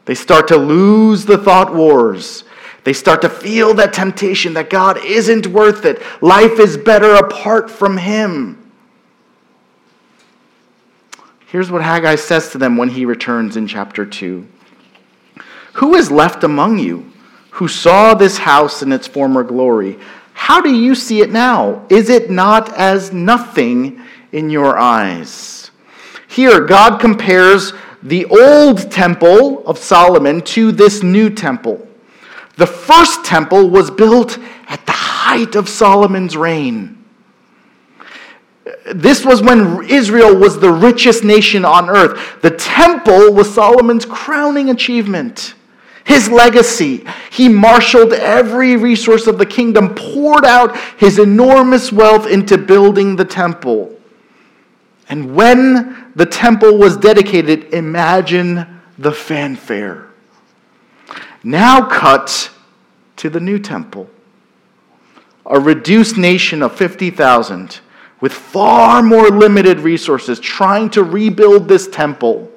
They 0.05 0.17
start 0.17 0.49
to 0.49 0.57
lose 0.57 1.27
the 1.27 1.39
thought 1.39 1.73
wars. 1.73 2.43
They 2.89 2.95
start 2.95 3.21
to 3.21 3.29
feel 3.29 3.75
that 3.75 3.93
temptation 3.93 4.55
that 4.55 4.71
God 4.71 5.05
isn't 5.05 5.47
worth 5.47 5.85
it. 5.85 6.01
Life 6.23 6.59
is 6.59 6.79
better 6.79 7.17
apart 7.17 7.71
from 7.71 7.99
Him. 7.99 8.73
Here's 11.49 11.71
what 11.71 11.83
Haggai 11.83 12.15
says 12.15 12.51
to 12.53 12.57
them 12.57 12.79
when 12.79 12.89
he 12.89 13.05
returns 13.05 13.59
in 13.59 13.67
chapter 13.67 14.07
2 14.07 14.49
Who 15.75 15.97
is 15.97 16.11
left 16.11 16.45
among 16.45 16.79
you? 16.79 17.13
who 17.51 17.69
saw 17.69 18.15
this 18.15 18.39
house 18.39 18.83
in 18.83 18.91
its 18.91 19.07
former 19.07 19.43
glory, 19.43 19.99
how 20.33 20.63
do 20.63 20.75
you 20.75 20.95
see 20.95 21.21
it 21.21 21.31
now? 21.31 21.85
Is 21.91 22.09
it 22.09 22.31
not 22.31 22.73
as 22.73 23.13
nothing 23.13 24.01
in 24.33 24.49
your 24.49 24.79
eyes? 24.79 25.71
Here, 26.27 26.63
God 26.63 27.01
compares 27.01 27.75
the 28.03 28.25
old 28.25 28.91
temple 28.91 29.67
of 29.67 29.77
Solomon 29.77 30.41
to 30.41 30.73
this 30.73 31.03
new 31.03 31.29
temple. 31.29 31.88
The 32.59 32.67
first 32.67 33.25
temple 33.25 33.71
was 33.71 33.91
built 33.91 34.39
at 34.67 34.85
the 34.85 34.93
height 34.93 35.55
of 35.55 35.69
Solomon's 35.69 36.37
reign. 36.37 37.05
This 38.93 39.25
was 39.25 39.41
when 39.41 39.85
Israel 39.89 40.37
was 40.37 40.59
the 40.59 40.71
richest 40.71 41.25
nation 41.25 41.65
on 41.65 41.89
earth. 41.89 42.43
The 42.43 42.51
temple 42.51 43.33
was 43.33 43.55
Solomon's 43.55 44.05
crowning 44.05 44.71
achievement 44.71 45.55
his 46.09 46.31
legacy. 46.31 47.05
He 47.31 47.51
marshaled 47.51 48.15
every 48.15 48.77
resource 48.77 49.27
of 49.27 49.37
the 49.37 49.45
kingdom, 49.45 49.95
poured 49.95 50.47
out 50.47 50.75
his 50.97 51.19
enormous 51.19 51.93
wealth 51.93 52.27
into 52.27 52.57
building 52.57 53.15
the 53.15 53.27
temple. 53.27 53.95
And 55.11 55.37
when 55.37 56.11
the 56.17 56.25
temple 56.25 56.79
was 56.79 56.97
dedicated, 56.97 57.75
imagine 57.75 58.81
the 58.97 59.13
fanfare. 59.13 60.08
Now, 61.49 61.81
cut 61.81 62.51
to 63.17 63.31
the 63.31 63.41
new 63.41 63.59
temple. 63.59 64.11
A 65.47 65.59
reduced 65.59 66.19
nation 66.19 66.63
of 66.63 66.77
50,000 66.77 67.81
with 68.21 68.35
far 68.35 69.03
more 69.03 69.31
limited 69.31 69.81
resources 69.81 70.39
trying 70.41 70.91
to 70.91 71.03
rebuild 71.03 71.67
this 71.67 71.89
temple. 71.89 72.53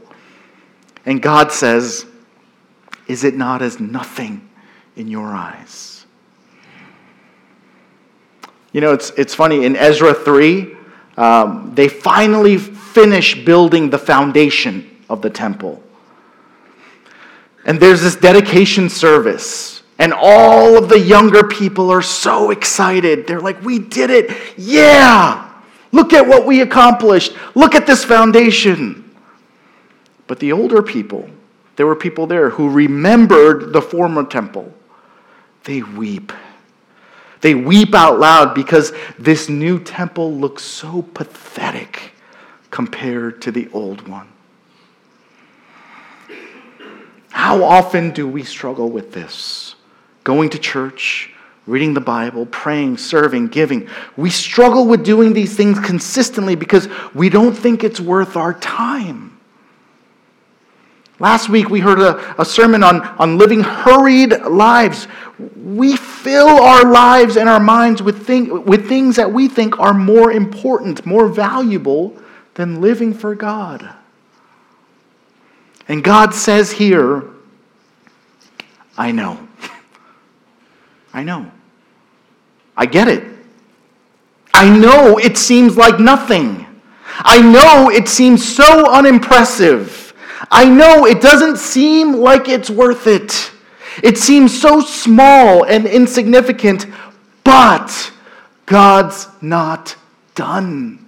And 1.06 1.22
God 1.22 1.54
says, 1.54 2.06
is 3.08 3.24
it 3.24 3.34
not 3.34 3.62
as 3.62 3.80
nothing 3.80 4.50
in 4.98 5.08
your 5.08 5.28
eyes? 5.28 6.06
You 8.74 8.82
know, 8.82 8.92
it's, 8.92 9.12
it's 9.12 9.34
funny. 9.34 9.64
In 9.64 9.78
Ezra 9.78 10.14
3, 10.14 10.76
um, 11.16 11.72
they 11.76 11.88
finally 11.88 12.58
finish 12.58 13.42
building 13.46 13.90
the 13.90 14.00
foundation 14.00 15.02
of 15.10 15.22
the 15.22 15.30
temple. 15.30 15.82
And 17.66 17.80
there's 17.80 18.02
this 18.02 18.16
dedication 18.16 18.90
service. 18.90 19.84
And 20.00 20.14
all 20.14 20.78
of 20.78 20.90
the 20.90 21.00
younger 21.00 21.44
people 21.44 21.92
are 21.92 22.02
so 22.02 22.50
excited. 22.50 23.28
They're 23.28 23.40
like, 23.40 23.62
We 23.64 23.80
did 23.80 24.10
it. 24.10 24.32
Yeah. 24.58 25.48
Look 25.92 26.14
at 26.14 26.26
what 26.26 26.46
we 26.46 26.62
accomplished. 26.62 27.34
Look 27.54 27.76
at 27.76 27.86
this 27.86 28.04
foundation. 28.04 29.16
But 30.28 30.40
the 30.40 30.54
older 30.54 30.82
people, 30.82 31.30
there 31.76 31.86
were 31.86 31.96
people 31.96 32.26
there 32.26 32.50
who 32.50 32.70
remembered 32.70 33.74
the 33.74 33.82
former 33.82 34.26
temple. 34.26 34.74
They 35.66 35.82
weep. 35.82 36.32
They 37.42 37.56
weep 37.56 37.94
out 37.94 38.20
loud 38.20 38.56
because 38.56 38.94
this 39.20 39.50
new 39.50 39.80
temple 39.80 40.34
looks 40.34 40.64
so 40.64 41.02
pathetic 41.02 42.14
compared 42.70 43.42
to 43.42 43.52
the 43.52 43.68
old 43.74 44.08
one. 44.08 44.30
How 47.32 47.64
often 47.64 48.12
do 48.12 48.28
we 48.28 48.44
struggle 48.44 48.90
with 48.90 49.14
this? 49.14 49.76
Going 50.24 50.50
to 50.50 50.60
church, 50.60 51.34
reading 51.66 51.94
the 51.94 52.02
Bible, 52.02 52.46
praying, 52.46 52.98
serving, 52.98 53.48
giving. 53.48 53.90
We 54.18 54.30
struggle 54.30 54.86
with 54.86 55.04
doing 55.04 55.34
these 55.34 55.56
things 55.56 55.80
consistently 55.80 56.56
because 56.56 56.88
we 57.16 57.30
don't 57.30 57.54
think 57.54 57.84
it's 57.84 58.00
worth 58.00 58.36
our 58.36 58.54
time. 58.54 59.40
Last 61.20 61.50
week 61.50 61.70
we 61.70 61.80
heard 61.80 62.00
a, 62.00 62.42
a 62.42 62.46
sermon 62.46 62.84
on, 62.84 63.02
on 63.02 63.38
living 63.38 63.62
hurried 63.62 64.32
lives. 64.42 65.08
We 65.56 65.96
fill 65.96 66.50
our 66.50 66.84
lives 66.92 67.38
and 67.38 67.48
our 67.48 67.60
minds 67.60 68.02
with, 68.02 68.26
thing, 68.26 68.66
with 68.66 68.90
things 68.90 69.16
that 69.16 69.32
we 69.32 69.48
think 69.48 69.80
are 69.80 69.94
more 69.94 70.32
important, 70.32 71.06
more 71.06 71.28
valuable 71.28 72.18
than 72.56 72.82
living 72.82 73.14
for 73.14 73.36
God. 73.36 73.94
And 75.92 76.02
God 76.02 76.34
says 76.34 76.72
here, 76.72 77.22
I 78.98 79.12
know. 79.12 79.46
I 81.14 81.22
know. 81.22 81.52
I 82.78 82.86
get 82.86 83.10
it. 83.10 83.26
I 84.54 84.70
know 84.70 85.18
it 85.18 85.36
seems 85.36 85.76
like 85.76 86.00
nothing. 86.00 86.66
I 87.18 87.42
know 87.42 87.90
it 87.90 88.08
seems 88.08 88.42
so 88.42 88.90
unimpressive. 88.90 90.14
I 90.50 90.64
know 90.64 91.06
it 91.06 91.20
doesn't 91.22 91.58
seem 91.58 92.14
like 92.14 92.48
it's 92.48 92.70
worth 92.70 93.06
it. 93.06 93.52
It 94.02 94.18
seems 94.18 94.58
so 94.58 94.80
small 94.80 95.66
and 95.66 95.86
insignificant, 95.86 96.86
but 97.44 98.14
God's 98.66 99.28
not 99.42 99.98
done. 100.36 101.01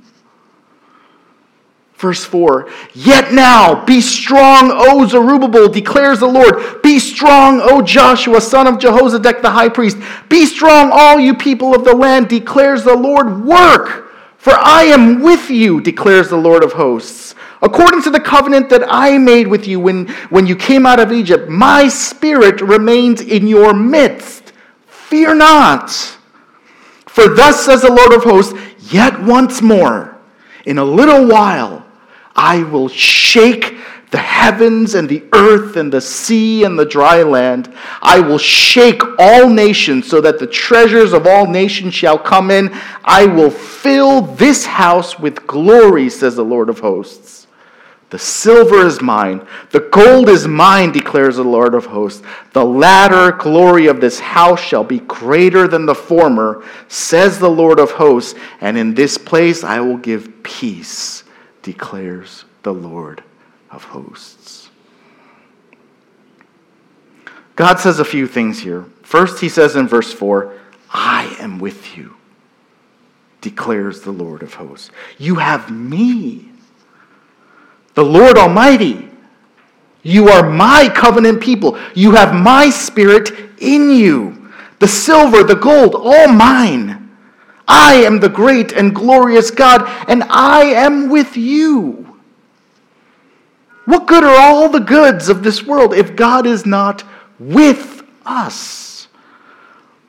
Verse 2.04 2.26
4 2.26 2.70
Yet 2.94 3.32
now, 3.32 3.86
be 3.86 4.02
strong, 4.02 4.72
O 4.74 5.08
Zerubbabel, 5.08 5.70
declares 5.70 6.20
the 6.20 6.28
Lord. 6.28 6.82
Be 6.84 7.00
strong, 7.00 7.62
O 7.64 7.82
Joshua, 7.82 8.42
son 8.42 8.68
of 8.68 8.76
Jehozadak 8.76 9.42
the 9.42 9.50
high 9.50 9.70
priest. 9.70 9.96
Be 10.28 10.46
strong, 10.46 10.90
all 10.92 11.18
you 11.18 11.34
people 11.34 11.74
of 11.74 11.86
the 11.86 11.96
land, 11.96 12.28
declares 12.28 12.84
the 12.84 12.94
Lord. 12.94 13.46
Work, 13.46 14.12
for 14.38 14.52
I 14.52 14.84
am 14.84 15.22
with 15.22 15.50
you, 15.50 15.80
declares 15.80 16.28
the 16.28 16.36
Lord 16.36 16.62
of 16.62 16.74
hosts. 16.74 17.36
According 17.62 18.02
to 18.02 18.10
the 18.10 18.20
covenant 18.20 18.68
that 18.72 18.84
I 18.90 19.18
made 19.18 19.48
with 19.48 19.66
you 19.66 19.80
when, 19.80 20.10
when 20.30 20.46
you 20.46 20.58
came 20.58 20.86
out 20.86 21.00
of 21.00 21.14
Egypt, 21.14 21.48
my 21.48 21.88
spirit 21.88 22.60
remains 22.60 23.22
in 23.22 23.48
your 23.48 23.74
midst. 23.74 24.52
Fear 24.88 25.36
not. 25.36 25.90
For 27.08 27.30
thus 27.30 27.64
says 27.64 27.84
the 27.84 27.94
Lord 27.94 28.12
of 28.12 28.26
hosts, 28.26 28.60
yet 28.92 29.24
once 29.24 29.62
more, 29.62 30.18
in 30.66 30.78
a 30.78 30.84
little 30.84 31.28
while, 31.28 31.83
I 32.36 32.64
will 32.64 32.88
shake 32.88 33.78
the 34.12 34.18
heavens 34.20 34.94
and 34.94 35.10
the 35.10 35.24
earth 35.34 35.76
and 35.76 35.92
the 35.92 36.00
sea 36.02 36.64
and 36.64 36.78
the 36.78 36.86
dry 36.86 37.24
land. 37.24 37.74
I 38.02 38.20
will 38.20 38.38
shake 38.38 39.02
all 39.18 39.50
nations 39.50 40.08
so 40.08 40.22
that 40.22 40.38
the 40.38 40.46
treasures 40.46 41.14
of 41.14 41.26
all 41.26 41.48
nations 41.48 41.96
shall 41.96 42.20
come 42.20 42.52
in. 42.52 42.72
I 43.04 43.26
will 43.26 43.50
fill 43.50 44.22
this 44.22 44.66
house 44.66 45.18
with 45.18 45.48
glory, 45.48 46.10
says 46.10 46.36
the 46.36 46.46
Lord 46.46 46.70
of 46.70 46.80
hosts. 46.80 47.48
The 48.14 48.20
silver 48.20 48.86
is 48.86 49.02
mine, 49.02 49.44
the 49.72 49.80
gold 49.80 50.30
is 50.30 50.48
mine, 50.48 50.92
declares 50.92 51.38
the 51.38 51.44
Lord 51.44 51.74
of 51.74 51.88
hosts. 51.88 52.22
The 52.52 52.64
latter 52.64 53.32
glory 53.32 53.88
of 53.88 54.00
this 54.00 54.20
house 54.20 54.60
shall 54.60 54.84
be 54.84 55.00
greater 55.00 55.68
than 55.68 55.88
the 55.88 55.96
former, 55.96 56.64
says 56.88 57.40
the 57.40 57.50
Lord 57.50 57.80
of 57.80 57.90
hosts, 57.90 58.40
and 58.62 58.78
in 58.78 58.94
this 58.94 59.18
place 59.18 59.64
I 59.64 59.80
will 59.80 59.98
give 59.98 60.44
peace, 60.44 61.23
declares 61.64 62.46
the 62.62 62.74
Lord 62.74 63.24
of 63.72 63.84
hosts. 63.86 64.70
God 67.56 67.80
says 67.80 68.00
a 68.00 68.06
few 68.06 68.28
things 68.28 68.60
here. 68.60 68.86
First, 69.02 69.42
he 69.42 69.50
says 69.50 69.76
in 69.76 69.88
verse 69.88 70.14
4, 70.14 70.54
I 70.92 71.36
am 71.40 71.60
with 71.60 71.98
you, 71.98 72.16
declares 73.42 74.02
the 74.02 74.12
Lord 74.12 74.44
of 74.44 74.54
hosts. 74.54 74.92
You 75.18 75.36
have 75.36 75.72
me 75.72 76.52
the 77.94 78.04
Lord 78.04 78.38
Almighty. 78.38 79.10
You 80.02 80.30
are 80.30 80.50
my 80.50 80.90
covenant 80.94 81.42
people. 81.42 81.78
You 81.96 82.14
have 82.16 82.34
my 82.34 82.70
spirit 82.70 83.32
in 83.60 83.92
you. 83.92 84.40
the 84.80 84.88
silver, 84.88 85.44
the 85.44 85.56
gold, 85.56 85.96
all 85.96 86.28
mine. 86.28 87.03
I 87.68 87.96
am 87.96 88.20
the 88.20 88.30
great 88.30 88.74
and 88.74 88.94
glorious 88.94 89.52
God, 89.52 89.84
and 90.10 90.24
I 90.24 90.64
am 90.64 91.10
with 91.10 91.38
you. 91.38 92.20
What 93.86 94.08
good 94.08 94.24
are 94.24 94.38
all 94.38 94.70
the 94.70 94.80
goods 94.80 95.30
of 95.30 95.44
this 95.44 95.64
world 95.64 95.94
if 95.94 96.16
God 96.16 96.46
is 96.46 96.66
not 96.66 97.04
with 97.40 98.04
us? 98.26 99.08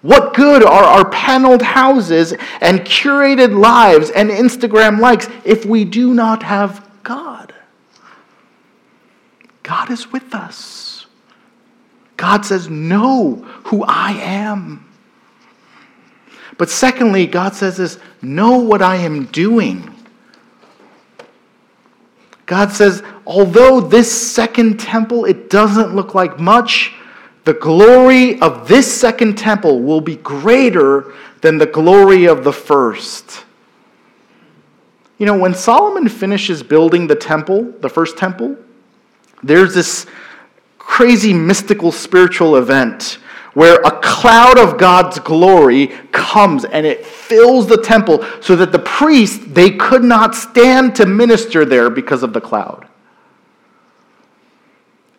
What 0.02 0.34
good 0.34 0.62
are 0.62 0.84
our 0.84 1.08
paneled 1.08 1.62
houses 1.62 2.34
and 2.60 2.80
curated 2.80 3.58
lives 3.58 4.10
and 4.10 4.30
Instagram 4.30 5.00
likes 5.00 5.28
if 5.44 5.64
we 5.64 5.84
do 5.84 6.12
not 6.12 6.42
have 6.42 6.86
God? 7.02 7.54
God 9.62 9.90
is 9.90 10.12
with 10.12 10.34
us. 10.34 11.06
God 12.16 12.44
says, 12.44 12.68
Know 12.68 13.36
who 13.64 13.82
I 13.82 14.12
am. 14.12 14.86
But 16.56 16.70
secondly, 16.70 17.26
God 17.26 17.54
says 17.54 17.76
this 17.76 17.98
know 18.22 18.58
what 18.58 18.82
I 18.82 18.96
am 18.96 19.26
doing. 19.26 19.90
God 22.46 22.72
says, 22.72 23.02
although 23.26 23.80
this 23.80 24.10
second 24.12 24.78
temple, 24.78 25.24
it 25.24 25.48
doesn't 25.48 25.94
look 25.94 26.14
like 26.14 26.38
much, 26.38 26.92
the 27.44 27.54
glory 27.54 28.40
of 28.40 28.68
this 28.68 28.92
second 28.92 29.36
temple 29.36 29.80
will 29.80 30.00
be 30.00 30.16
greater 30.16 31.14
than 31.40 31.58
the 31.58 31.66
glory 31.66 32.26
of 32.26 32.44
the 32.44 32.52
first. 32.52 33.44
You 35.18 35.26
know, 35.26 35.38
when 35.38 35.54
Solomon 35.54 36.08
finishes 36.08 36.62
building 36.62 37.06
the 37.06 37.14
temple, 37.14 37.72
the 37.80 37.88
first 37.88 38.18
temple, 38.18 38.56
there's 39.42 39.74
this 39.74 40.06
crazy 40.78 41.32
mystical 41.32 41.92
spiritual 41.92 42.56
event 42.56 43.18
where 43.54 43.80
a 43.84 44.00
cloud 44.02 44.58
of 44.58 44.78
God's 44.78 45.18
glory 45.20 45.88
comes 46.12 46.64
and 46.64 46.84
it 46.84 47.06
fills 47.06 47.66
the 47.66 47.78
temple 47.78 48.24
so 48.40 48.54
that 48.56 48.72
the 48.72 48.78
priests 48.78 49.44
they 49.46 49.70
could 49.70 50.04
not 50.04 50.34
stand 50.34 50.94
to 50.96 51.06
minister 51.06 51.64
there 51.64 51.88
because 51.88 52.22
of 52.22 52.32
the 52.32 52.40
cloud. 52.40 52.86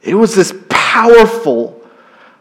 It 0.01 0.15
was 0.15 0.35
this 0.35 0.53
powerful 0.69 1.81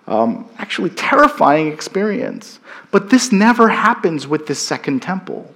um, 0.06 0.48
actually 0.58 0.90
terrifying 0.90 1.72
experience. 1.72 2.60
But 2.90 3.10
this 3.10 3.32
never 3.32 3.68
happens 3.68 4.26
with 4.26 4.46
this 4.46 4.60
second 4.60 5.00
temple. 5.00 5.52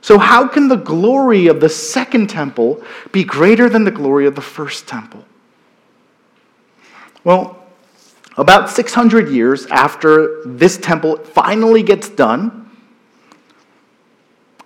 So, 0.00 0.18
how 0.18 0.46
can 0.46 0.68
the 0.68 0.76
glory 0.76 1.46
of 1.46 1.60
the 1.60 1.68
second 1.68 2.28
temple 2.28 2.82
be 3.10 3.24
greater 3.24 3.70
than 3.70 3.84
the 3.84 3.90
glory 3.90 4.26
of 4.26 4.34
the 4.34 4.42
first 4.42 4.86
temple? 4.86 5.24
Well, 7.22 7.63
about 8.36 8.68
600 8.70 9.28
years 9.28 9.66
after 9.66 10.42
this 10.44 10.76
temple 10.76 11.18
finally 11.18 11.82
gets 11.82 12.08
done, 12.08 12.70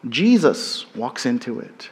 Jesus 0.09 0.87
walks 0.95 1.27
into 1.27 1.61
it. 1.61 1.91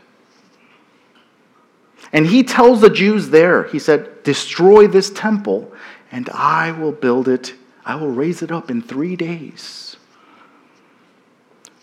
And 2.13 2.27
he 2.27 2.43
tells 2.43 2.81
the 2.81 2.91
Jews 2.91 3.31
there, 3.31 3.65
he 3.65 3.79
said, 3.79 4.23
Destroy 4.23 4.87
this 4.87 5.11
temple, 5.11 5.73
and 6.11 6.29
I 6.31 6.73
will 6.73 6.93
build 6.93 7.29
it, 7.29 7.55
I 7.85 7.97
will 7.97 8.11
raise 8.11 8.43
it 8.43 8.51
up 8.51 8.71
in 8.71 8.81
three 8.81 9.17
days. 9.17 9.97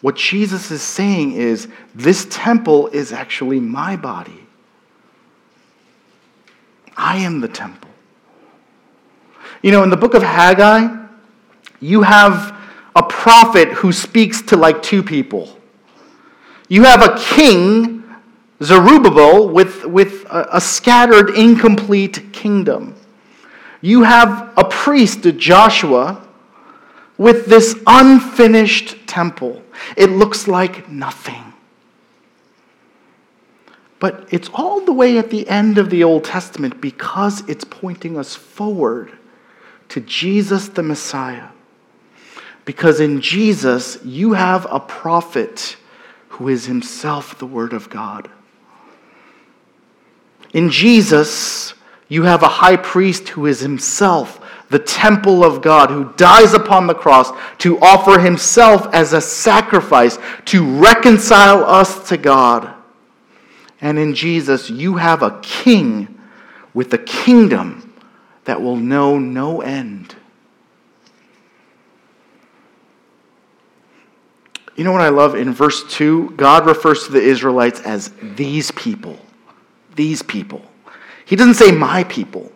What 0.01 0.15
Jesus 0.17 0.71
is 0.71 0.81
saying 0.81 1.33
is 1.33 1.67
this 1.95 2.27
temple 2.29 2.87
is 2.87 3.13
actually 3.13 3.59
my 3.59 3.95
body. 3.95 4.47
I 6.97 7.19
am 7.19 7.39
the 7.39 7.47
temple. 7.47 7.89
You 9.63 9.71
know, 9.71 9.81
in 9.81 9.89
the 9.89 9.97
book 9.97 10.13
of 10.13 10.21
Haggai, 10.21 10.95
you 11.79 12.03
have 12.03 12.55
a 12.95 13.01
prophet 13.01 13.69
who 13.69 13.91
speaks 13.91 14.43
to 14.43 14.55
like 14.55 14.83
two 14.83 15.01
people. 15.01 15.57
You 16.69 16.83
have 16.83 17.01
a 17.01 17.17
king, 17.17 18.03
Zerubbabel, 18.61 19.49
with, 19.49 19.83
with 19.85 20.25
a, 20.25 20.57
a 20.57 20.61
scattered, 20.61 21.31
incomplete 21.31 22.31
kingdom 22.31 22.95
you 23.83 24.03
have 24.03 24.53
a 24.55 24.63
priest, 24.63 25.23
Joshua, 25.35 26.25
with 27.17 27.47
this 27.47 27.75
unfinished 27.85 29.05
temple. 29.05 29.61
It 29.97 30.09
looks 30.09 30.47
like 30.47 30.89
nothing. 30.89 31.53
But 33.99 34.25
it's 34.31 34.49
all 34.53 34.79
the 34.79 34.93
way 34.93 35.17
at 35.17 35.31
the 35.31 35.49
end 35.49 35.77
of 35.77 35.89
the 35.89 36.01
Old 36.01 36.23
Testament 36.23 36.79
because 36.79 37.47
it's 37.49 37.65
pointing 37.65 38.17
us 38.17 38.35
forward 38.35 39.11
to 39.93 40.01
Jesus 40.01 40.69
the 40.69 40.81
Messiah. 40.81 41.49
Because 42.65 42.99
in 42.99 43.21
Jesus, 43.21 44.03
you 44.03 44.33
have 44.33 44.65
a 44.71 44.79
prophet 44.79 45.77
who 46.29 46.49
is 46.49 46.65
himself 46.65 47.37
the 47.37 47.45
Word 47.45 47.73
of 47.73 47.91
God. 47.91 48.27
In 50.51 50.71
Jesus, 50.71 51.75
you 52.09 52.23
have 52.23 52.41
a 52.41 52.47
high 52.47 52.75
priest 52.75 53.29
who 53.29 53.45
is 53.45 53.59
himself 53.59 54.43
the 54.71 54.79
temple 54.79 55.43
of 55.43 55.61
God, 55.61 55.91
who 55.91 56.11
dies 56.13 56.55
upon 56.55 56.87
the 56.87 56.95
cross 56.95 57.29
to 57.59 57.79
offer 57.79 58.17
himself 58.17 58.91
as 58.95 59.13
a 59.13 59.21
sacrifice 59.21 60.17
to 60.45 60.65
reconcile 60.79 61.63
us 61.63 62.09
to 62.09 62.17
God. 62.17 62.73
And 63.79 63.99
in 63.99 64.15
Jesus, 64.15 64.71
you 64.71 64.95
have 64.95 65.21
a 65.21 65.39
king 65.41 66.19
with 66.73 66.91
a 66.95 66.97
kingdom 66.97 67.82
that 68.45 68.61
will 68.61 68.75
know 68.75 69.17
no 69.17 69.61
end. 69.61 70.15
You 74.75 74.83
know 74.83 74.91
what 74.91 75.01
I 75.01 75.09
love? 75.09 75.35
In 75.35 75.53
verse 75.53 75.83
2, 75.93 76.31
God 76.31 76.65
refers 76.65 77.05
to 77.05 77.11
the 77.11 77.21
Israelites 77.21 77.79
as 77.81 78.11
these 78.35 78.71
people. 78.71 79.17
These 79.95 80.23
people. 80.23 80.63
He 81.25 81.35
doesn't 81.35 81.53
say 81.55 81.71
my 81.71 82.03
people. 82.05 82.51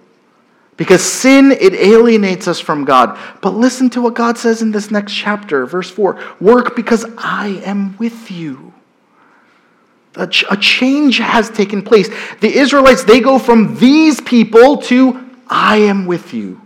Because 0.78 1.02
sin, 1.02 1.52
it 1.52 1.74
alienates 1.74 2.48
us 2.48 2.60
from 2.60 2.86
God. 2.86 3.18
But 3.42 3.52
listen 3.52 3.90
to 3.92 4.02
what 4.02 4.14
God 4.14 4.38
says 4.38 4.62
in 4.62 4.72
this 4.72 4.92
next 4.92 5.14
chapter, 5.14 5.66
verse 5.66 5.90
4 5.90 6.20
Work 6.40 6.76
because 6.76 7.06
I 7.18 7.62
am 7.66 7.98
with 7.98 8.30
you. 8.30 8.74
A, 10.16 10.28
ch- 10.28 10.46
a 10.50 10.58
change 10.58 11.18
has 11.18 11.50
taken 11.50 11.84
place. 11.84 12.10
The 12.42 12.56
Israelites, 12.56 13.04
they 13.04 13.20
go 13.20 13.38
from 13.38 13.76
these 13.78 14.20
people 14.22 14.78
to 14.84 15.27
I 15.50 15.78
am 15.78 16.06
with 16.06 16.34
you. 16.34 16.62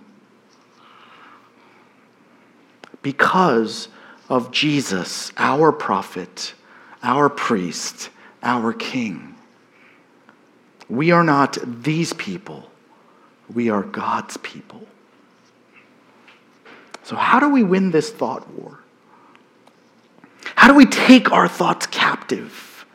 Because 3.02 3.88
of 4.30 4.52
Jesus, 4.52 5.32
our 5.38 5.72
prophet, 5.72 6.54
our 7.04 7.30
priest, 7.30 8.10
our 8.44 8.74
king. 8.74 9.36
We 10.90 11.12
are 11.12 11.24
not 11.24 11.58
these 11.84 12.14
people, 12.14 12.70
we 13.54 13.70
are 13.70 13.84
God's 13.84 14.38
people. 14.38 14.82
So, 17.04 17.16
how 17.16 17.40
do 17.40 17.50
we 17.50 17.64
win 17.64 17.92
this 17.92 18.10
thought 18.10 18.50
war? 18.52 18.80
How 20.56 20.68
do 20.68 20.74
we 20.76 20.86
take 20.86 21.32
our 21.32 21.48
thoughts 21.48 21.88
captive? 21.88 22.86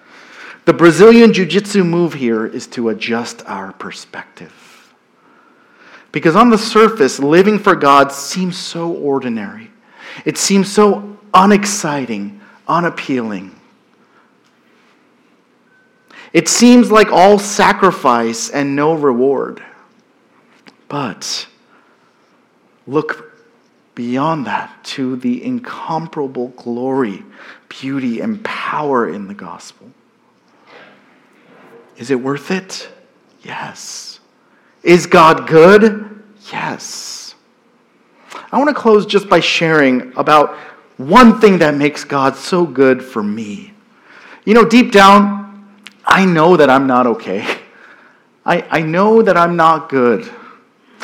The 0.64 0.72
Brazilian 0.72 1.32
Jiu 1.32 1.46
Jitsu 1.46 1.84
move 1.84 2.14
here 2.14 2.46
is 2.46 2.66
to 2.68 2.88
adjust 2.88 3.44
our 3.46 3.72
perspective. 3.72 4.65
Because 6.16 6.34
on 6.34 6.48
the 6.48 6.56
surface, 6.56 7.18
living 7.18 7.58
for 7.58 7.76
God 7.76 8.10
seems 8.10 8.56
so 8.56 8.90
ordinary, 8.90 9.70
it 10.24 10.38
seems 10.38 10.72
so 10.72 11.18
unexciting, 11.34 12.40
unappealing. 12.66 13.54
It 16.32 16.48
seems 16.48 16.90
like 16.90 17.12
all 17.12 17.38
sacrifice 17.38 18.48
and 18.48 18.74
no 18.74 18.94
reward. 18.94 19.62
But 20.88 21.48
look 22.86 23.38
beyond 23.94 24.46
that 24.46 24.74
to 24.84 25.16
the 25.16 25.44
incomparable 25.44 26.48
glory, 26.48 27.24
beauty, 27.68 28.20
and 28.20 28.42
power 28.42 29.06
in 29.06 29.28
the 29.28 29.34
gospel. 29.34 29.90
Is 31.98 32.10
it 32.10 32.18
worth 32.18 32.50
it? 32.50 32.88
Yes. 33.42 34.15
Is 34.86 35.08
God 35.08 35.48
good? 35.48 36.22
Yes. 36.52 37.34
I 38.52 38.58
want 38.58 38.68
to 38.68 38.74
close 38.74 39.04
just 39.04 39.28
by 39.28 39.40
sharing 39.40 40.16
about 40.16 40.56
one 40.96 41.40
thing 41.40 41.58
that 41.58 41.74
makes 41.74 42.04
God 42.04 42.36
so 42.36 42.64
good 42.64 43.02
for 43.02 43.20
me. 43.20 43.72
You 44.44 44.54
know, 44.54 44.64
deep 44.64 44.92
down, 44.92 45.76
I 46.04 46.24
know 46.24 46.56
that 46.56 46.70
I'm 46.70 46.86
not 46.86 47.08
okay. 47.08 47.44
I, 48.46 48.62
I 48.70 48.82
know 48.82 49.22
that 49.22 49.36
I'm 49.36 49.56
not 49.56 49.88
good. 49.88 50.32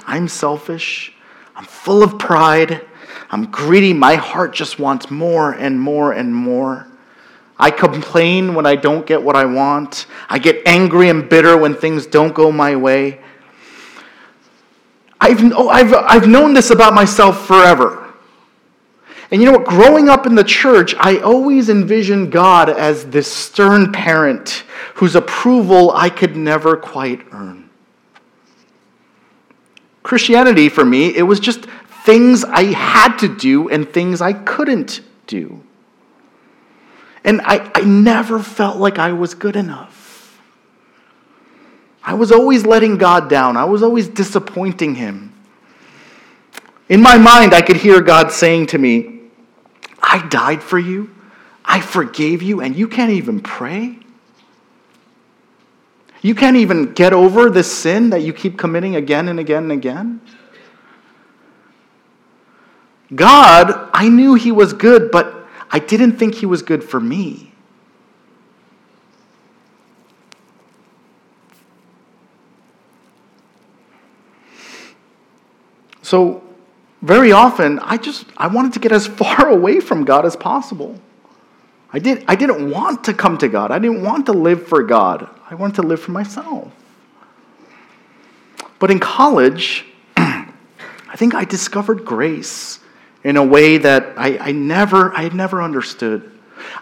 I'm 0.06 0.28
selfish. 0.28 1.12
I'm 1.56 1.64
full 1.64 2.04
of 2.04 2.20
pride. 2.20 2.86
I'm 3.30 3.46
greedy. 3.46 3.92
My 3.92 4.14
heart 4.14 4.54
just 4.54 4.78
wants 4.78 5.10
more 5.10 5.54
and 5.54 5.80
more 5.80 6.12
and 6.12 6.32
more. 6.32 6.86
I 7.58 7.72
complain 7.72 8.54
when 8.54 8.64
I 8.64 8.76
don't 8.76 9.04
get 9.04 9.20
what 9.20 9.34
I 9.34 9.44
want. 9.44 10.06
I 10.28 10.38
get 10.38 10.64
angry 10.66 11.08
and 11.08 11.28
bitter 11.28 11.56
when 11.56 11.74
things 11.74 12.06
don't 12.06 12.32
go 12.32 12.52
my 12.52 12.76
way. 12.76 13.18
I've, 15.22 15.52
oh, 15.52 15.68
I've, 15.68 15.94
I've 15.94 16.26
known 16.26 16.52
this 16.52 16.70
about 16.70 16.94
myself 16.94 17.46
forever. 17.46 18.12
And 19.30 19.40
you 19.40 19.46
know 19.46 19.56
what? 19.56 19.68
Growing 19.68 20.08
up 20.08 20.26
in 20.26 20.34
the 20.34 20.42
church, 20.42 20.96
I 20.98 21.18
always 21.18 21.68
envisioned 21.68 22.32
God 22.32 22.68
as 22.68 23.06
this 23.06 23.30
stern 23.30 23.92
parent 23.92 24.64
whose 24.96 25.14
approval 25.14 25.92
I 25.92 26.10
could 26.10 26.36
never 26.36 26.76
quite 26.76 27.24
earn. 27.30 27.70
Christianity, 30.02 30.68
for 30.68 30.84
me, 30.84 31.16
it 31.16 31.22
was 31.22 31.38
just 31.38 31.66
things 32.04 32.42
I 32.42 32.64
had 32.64 33.16
to 33.18 33.28
do 33.28 33.68
and 33.68 33.88
things 33.88 34.20
I 34.20 34.32
couldn't 34.32 35.02
do. 35.28 35.62
And 37.22 37.40
I, 37.42 37.70
I 37.76 37.82
never 37.82 38.40
felt 38.40 38.78
like 38.78 38.98
I 38.98 39.12
was 39.12 39.34
good 39.34 39.54
enough. 39.54 40.01
I 42.04 42.14
was 42.14 42.32
always 42.32 42.66
letting 42.66 42.98
God 42.98 43.28
down, 43.28 43.56
I 43.56 43.64
was 43.64 43.82
always 43.82 44.08
disappointing 44.08 44.94
Him. 44.94 45.32
In 46.88 47.00
my 47.00 47.16
mind, 47.16 47.54
I 47.54 47.62
could 47.62 47.76
hear 47.76 48.00
God 48.00 48.32
saying 48.32 48.66
to 48.66 48.78
me, 48.78 49.20
I 50.02 50.26
died 50.28 50.62
for 50.62 50.78
you, 50.78 51.14
I 51.64 51.80
forgave 51.80 52.42
you, 52.42 52.60
and 52.60 52.76
you 52.76 52.88
can't 52.88 53.12
even 53.12 53.40
pray? 53.40 53.98
You 56.22 56.34
can't 56.34 56.56
even 56.56 56.92
get 56.92 57.12
over 57.12 57.50
this 57.50 57.70
sin 57.70 58.10
that 58.10 58.22
you 58.22 58.32
keep 58.32 58.58
committing 58.58 58.96
again 58.96 59.28
and 59.28 59.40
again 59.40 59.64
and 59.64 59.72
again? 59.72 60.20
God, 63.14 63.90
I 63.92 64.08
knew 64.08 64.34
He 64.34 64.52
was 64.52 64.72
good, 64.72 65.10
but 65.10 65.46
I 65.70 65.78
didn't 65.78 66.18
think 66.18 66.34
He 66.34 66.46
was 66.46 66.62
good 66.62 66.82
for 66.82 67.00
me. 67.00 67.51
So, 76.12 76.42
very 77.00 77.32
often, 77.32 77.78
I 77.78 77.96
just 77.96 78.26
I 78.36 78.46
wanted 78.46 78.74
to 78.74 78.80
get 78.80 78.92
as 78.92 79.06
far 79.22 79.48
away 79.48 79.80
from 79.80 80.04
God 80.04 80.26
as 80.26 80.36
possible. 80.36 81.00
I, 81.90 82.00
did, 82.00 82.26
I 82.28 82.34
didn't 82.34 82.70
want 82.70 83.04
to 83.04 83.14
come 83.14 83.38
to 83.38 83.48
God. 83.48 83.70
I 83.70 83.78
didn't 83.78 84.02
want 84.02 84.26
to 84.26 84.34
live 84.34 84.68
for 84.68 84.82
God. 84.82 85.26
I 85.48 85.54
wanted 85.54 85.76
to 85.76 85.82
live 85.82 86.02
for 86.02 86.10
myself. 86.10 86.70
But 88.78 88.90
in 88.90 89.00
college, 89.00 89.86
I 90.18 91.16
think 91.16 91.34
I 91.34 91.46
discovered 91.46 92.04
grace 92.04 92.80
in 93.24 93.38
a 93.38 93.42
way 93.42 93.78
that 93.78 94.12
I, 94.18 94.36
I 94.36 94.52
never, 94.52 95.16
I 95.16 95.22
had 95.22 95.32
never 95.34 95.62
understood. 95.62 96.30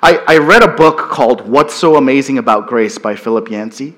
I, 0.02 0.16
I 0.26 0.38
read 0.38 0.64
a 0.64 0.74
book 0.74 1.08
called 1.08 1.48
What's 1.48 1.72
So 1.72 1.94
Amazing 1.94 2.38
About 2.38 2.66
Grace 2.66 2.98
by 2.98 3.14
Philip 3.14 3.48
Yancey. 3.48 3.94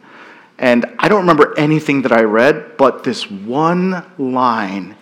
And 0.59 0.85
I 0.99 1.09
don't 1.09 1.23
remember 1.23 1.59
anything 1.59 2.03
that 2.03 2.13
I 2.13 2.25
read, 2.25 2.77
but 2.77 3.03
this 3.03 3.31
one 3.31 4.05
line 4.19 4.99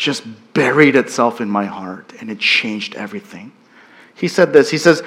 just 0.00 0.24
buried 0.54 0.96
itself 0.96 1.42
in 1.42 1.50
my 1.50 1.66
heart 1.66 2.14
and 2.20 2.30
it 2.30 2.38
changed 2.38 2.94
everything. 2.94 3.52
He 4.14 4.28
said 4.28 4.52
this 4.52 4.70
He 4.70 4.78
says, 4.78 5.02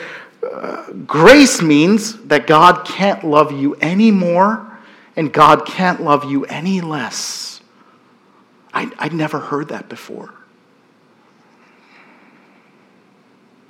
uh, 0.49 0.91
Grace 1.07 1.61
means 1.61 2.21
that 2.25 2.45
God 2.45 2.85
can't 2.85 3.23
love 3.23 3.51
you 3.51 3.73
any 3.75 4.11
more 4.11 4.77
and 5.15 5.33
God 5.33 5.65
can't 5.65 6.01
love 6.01 6.29
you 6.29 6.45
any 6.45 6.79
less. 6.79 7.61
I, 8.71 8.91
I'd 8.99 9.13
never 9.13 9.39
heard 9.39 9.69
that 9.69 9.89
before. 9.89 10.33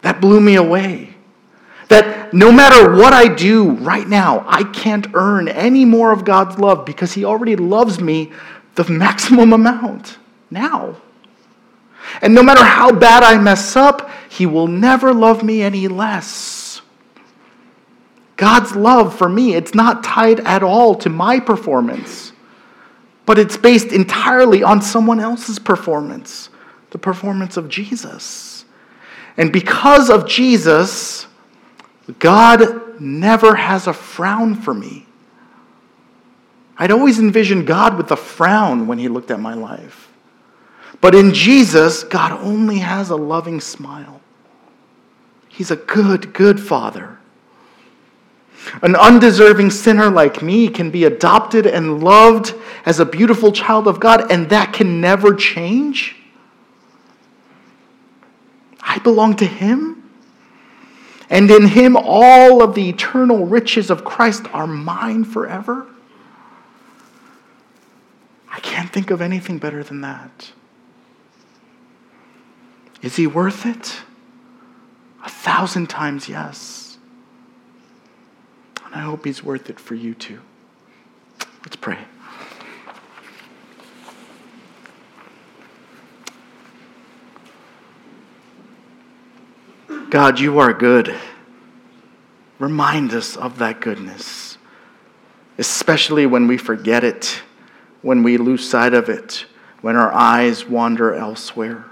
That 0.01 0.19
blew 0.19 0.41
me 0.41 0.55
away. 0.55 1.13
That 1.87 2.33
no 2.33 2.51
matter 2.51 2.95
what 2.95 3.13
I 3.13 3.33
do 3.33 3.71
right 3.71 4.07
now, 4.07 4.43
I 4.47 4.63
can't 4.63 5.07
earn 5.13 5.47
any 5.47 5.85
more 5.85 6.11
of 6.11 6.25
God's 6.25 6.59
love 6.59 6.85
because 6.85 7.13
He 7.13 7.23
already 7.23 7.55
loves 7.55 8.01
me 8.01 8.33
the 8.75 8.89
maximum 8.89 9.53
amount 9.53 10.17
now. 10.49 10.97
And 12.21 12.33
no 12.33 12.43
matter 12.43 12.63
how 12.63 12.91
bad 12.91 13.23
I 13.23 13.37
mess 13.37 13.75
up, 13.75 14.09
He 14.29 14.45
will 14.45 14.67
never 14.67 15.13
love 15.13 15.43
me 15.43 15.61
any 15.61 15.87
less. 15.87 16.81
God's 18.35 18.75
love 18.75 19.15
for 19.15 19.29
me, 19.29 19.55
it's 19.55 19.73
not 19.73 20.03
tied 20.03 20.39
at 20.41 20.63
all 20.63 20.95
to 20.95 21.09
my 21.09 21.39
performance, 21.39 22.33
but 23.25 23.39
it's 23.39 23.57
based 23.57 23.91
entirely 23.91 24.63
on 24.63 24.81
someone 24.81 25.19
else's 25.19 25.59
performance, 25.59 26.49
the 26.91 26.97
performance 26.97 27.57
of 27.57 27.69
Jesus. 27.69 28.65
And 29.37 29.51
because 29.51 30.09
of 30.09 30.27
Jesus, 30.27 31.27
God 32.19 32.99
never 32.99 33.55
has 33.55 33.87
a 33.87 33.93
frown 33.93 34.55
for 34.55 34.73
me. 34.73 35.05
I'd 36.77 36.91
always 36.91 37.19
envisioned 37.19 37.67
God 37.67 37.97
with 37.97 38.11
a 38.11 38.17
frown 38.17 38.87
when 38.87 38.97
he 38.97 39.07
looked 39.07 39.31
at 39.31 39.39
my 39.39 39.53
life. 39.53 40.12
But 41.03 41.15
in 41.15 41.33
Jesus, 41.33 42.05
God 42.05 42.31
only 42.31 42.77
has 42.77 43.09
a 43.09 43.17
loving 43.17 43.59
smile. 43.59 44.21
He's 45.49 45.69
a 45.69 45.75
good, 45.75 46.33
good 46.33 46.61
father. 46.61 47.19
An 48.81 48.95
undeserving 48.95 49.71
sinner 49.71 50.09
like 50.09 50.41
me 50.41 50.69
can 50.69 50.91
be 50.91 51.03
adopted 51.03 51.67
and 51.67 52.01
loved 52.01 52.55
as 52.85 53.01
a 53.01 53.05
beautiful 53.05 53.51
child 53.51 53.85
of 53.85 53.99
God, 53.99 54.31
and 54.31 54.49
that 54.49 54.71
can 54.71 55.01
never 55.01 55.35
change. 55.35 56.15
I 58.79 58.99
belong 58.99 59.35
to 59.35 59.45
Him. 59.45 60.09
And 61.29 61.51
in 61.51 61.67
Him, 61.67 61.97
all 61.97 62.63
of 62.63 62.75
the 62.75 62.87
eternal 62.87 63.45
riches 63.45 63.89
of 63.89 64.05
Christ 64.05 64.45
are 64.53 64.67
mine 64.67 65.25
forever. 65.25 65.85
I 68.49 68.61
can't 68.61 68.89
think 68.89 69.11
of 69.11 69.21
anything 69.21 69.57
better 69.57 69.83
than 69.83 69.99
that. 69.99 70.53
Is 73.03 73.17
He 73.17 73.27
worth 73.27 73.65
it? 73.67 74.01
A 75.23 75.29
thousand 75.29 75.87
times 75.87 76.27
yes. 76.27 76.97
And 78.85 78.95
I 78.95 79.01
hope 79.01 79.25
He's 79.25 79.43
worth 79.43 79.69
it 79.69 79.79
for 79.79 79.93
you 79.93 80.15
too. 80.15 80.39
Let's 81.61 81.75
pray. 81.75 81.99
God, 90.09 90.39
you 90.39 90.59
are 90.59 90.73
good. 90.73 91.15
Remind 92.59 93.13
us 93.13 93.35
of 93.35 93.57
that 93.57 93.81
goodness, 93.81 94.57
especially 95.57 96.25
when 96.25 96.47
we 96.47 96.57
forget 96.57 97.03
it, 97.03 97.41
when 98.01 98.21
we 98.21 98.37
lose 98.37 98.69
sight 98.69 98.93
of 98.93 99.09
it, 99.09 99.45
when 99.81 99.95
our 99.95 100.13
eyes 100.13 100.65
wander 100.65 101.13
elsewhere. 101.15 101.85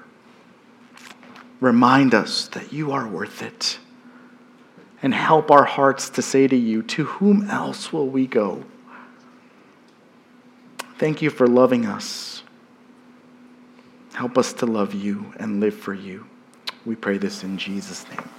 Remind 1.62 2.14
us 2.14 2.48
that 2.50 2.74
you 2.74 2.92
are 2.92 3.08
worth 3.08 3.42
it. 3.42 3.80
And 5.04 5.14
help 5.14 5.50
our 5.50 5.64
hearts 5.64 6.10
to 6.12 6.22
say 6.22 6.48
to 6.48 6.56
you, 6.56 6.84
To 6.84 7.06
whom 7.06 7.50
else 7.50 7.94
will 7.94 8.10
we 8.10 8.28
go? 8.28 8.66
Thank 10.98 11.22
you 11.22 11.30
for 11.30 11.48
loving 11.48 11.86
us. 11.86 12.44
Help 14.14 14.38
us 14.38 14.54
to 14.54 14.66
love 14.66 14.94
you 14.94 15.34
and 15.38 15.60
live 15.60 15.74
for 15.74 15.94
you. 15.94 16.28
We 16.86 16.96
pray 16.96 17.18
this 17.18 17.44
in 17.44 17.58
Jesus' 17.58 18.08
name. 18.10 18.30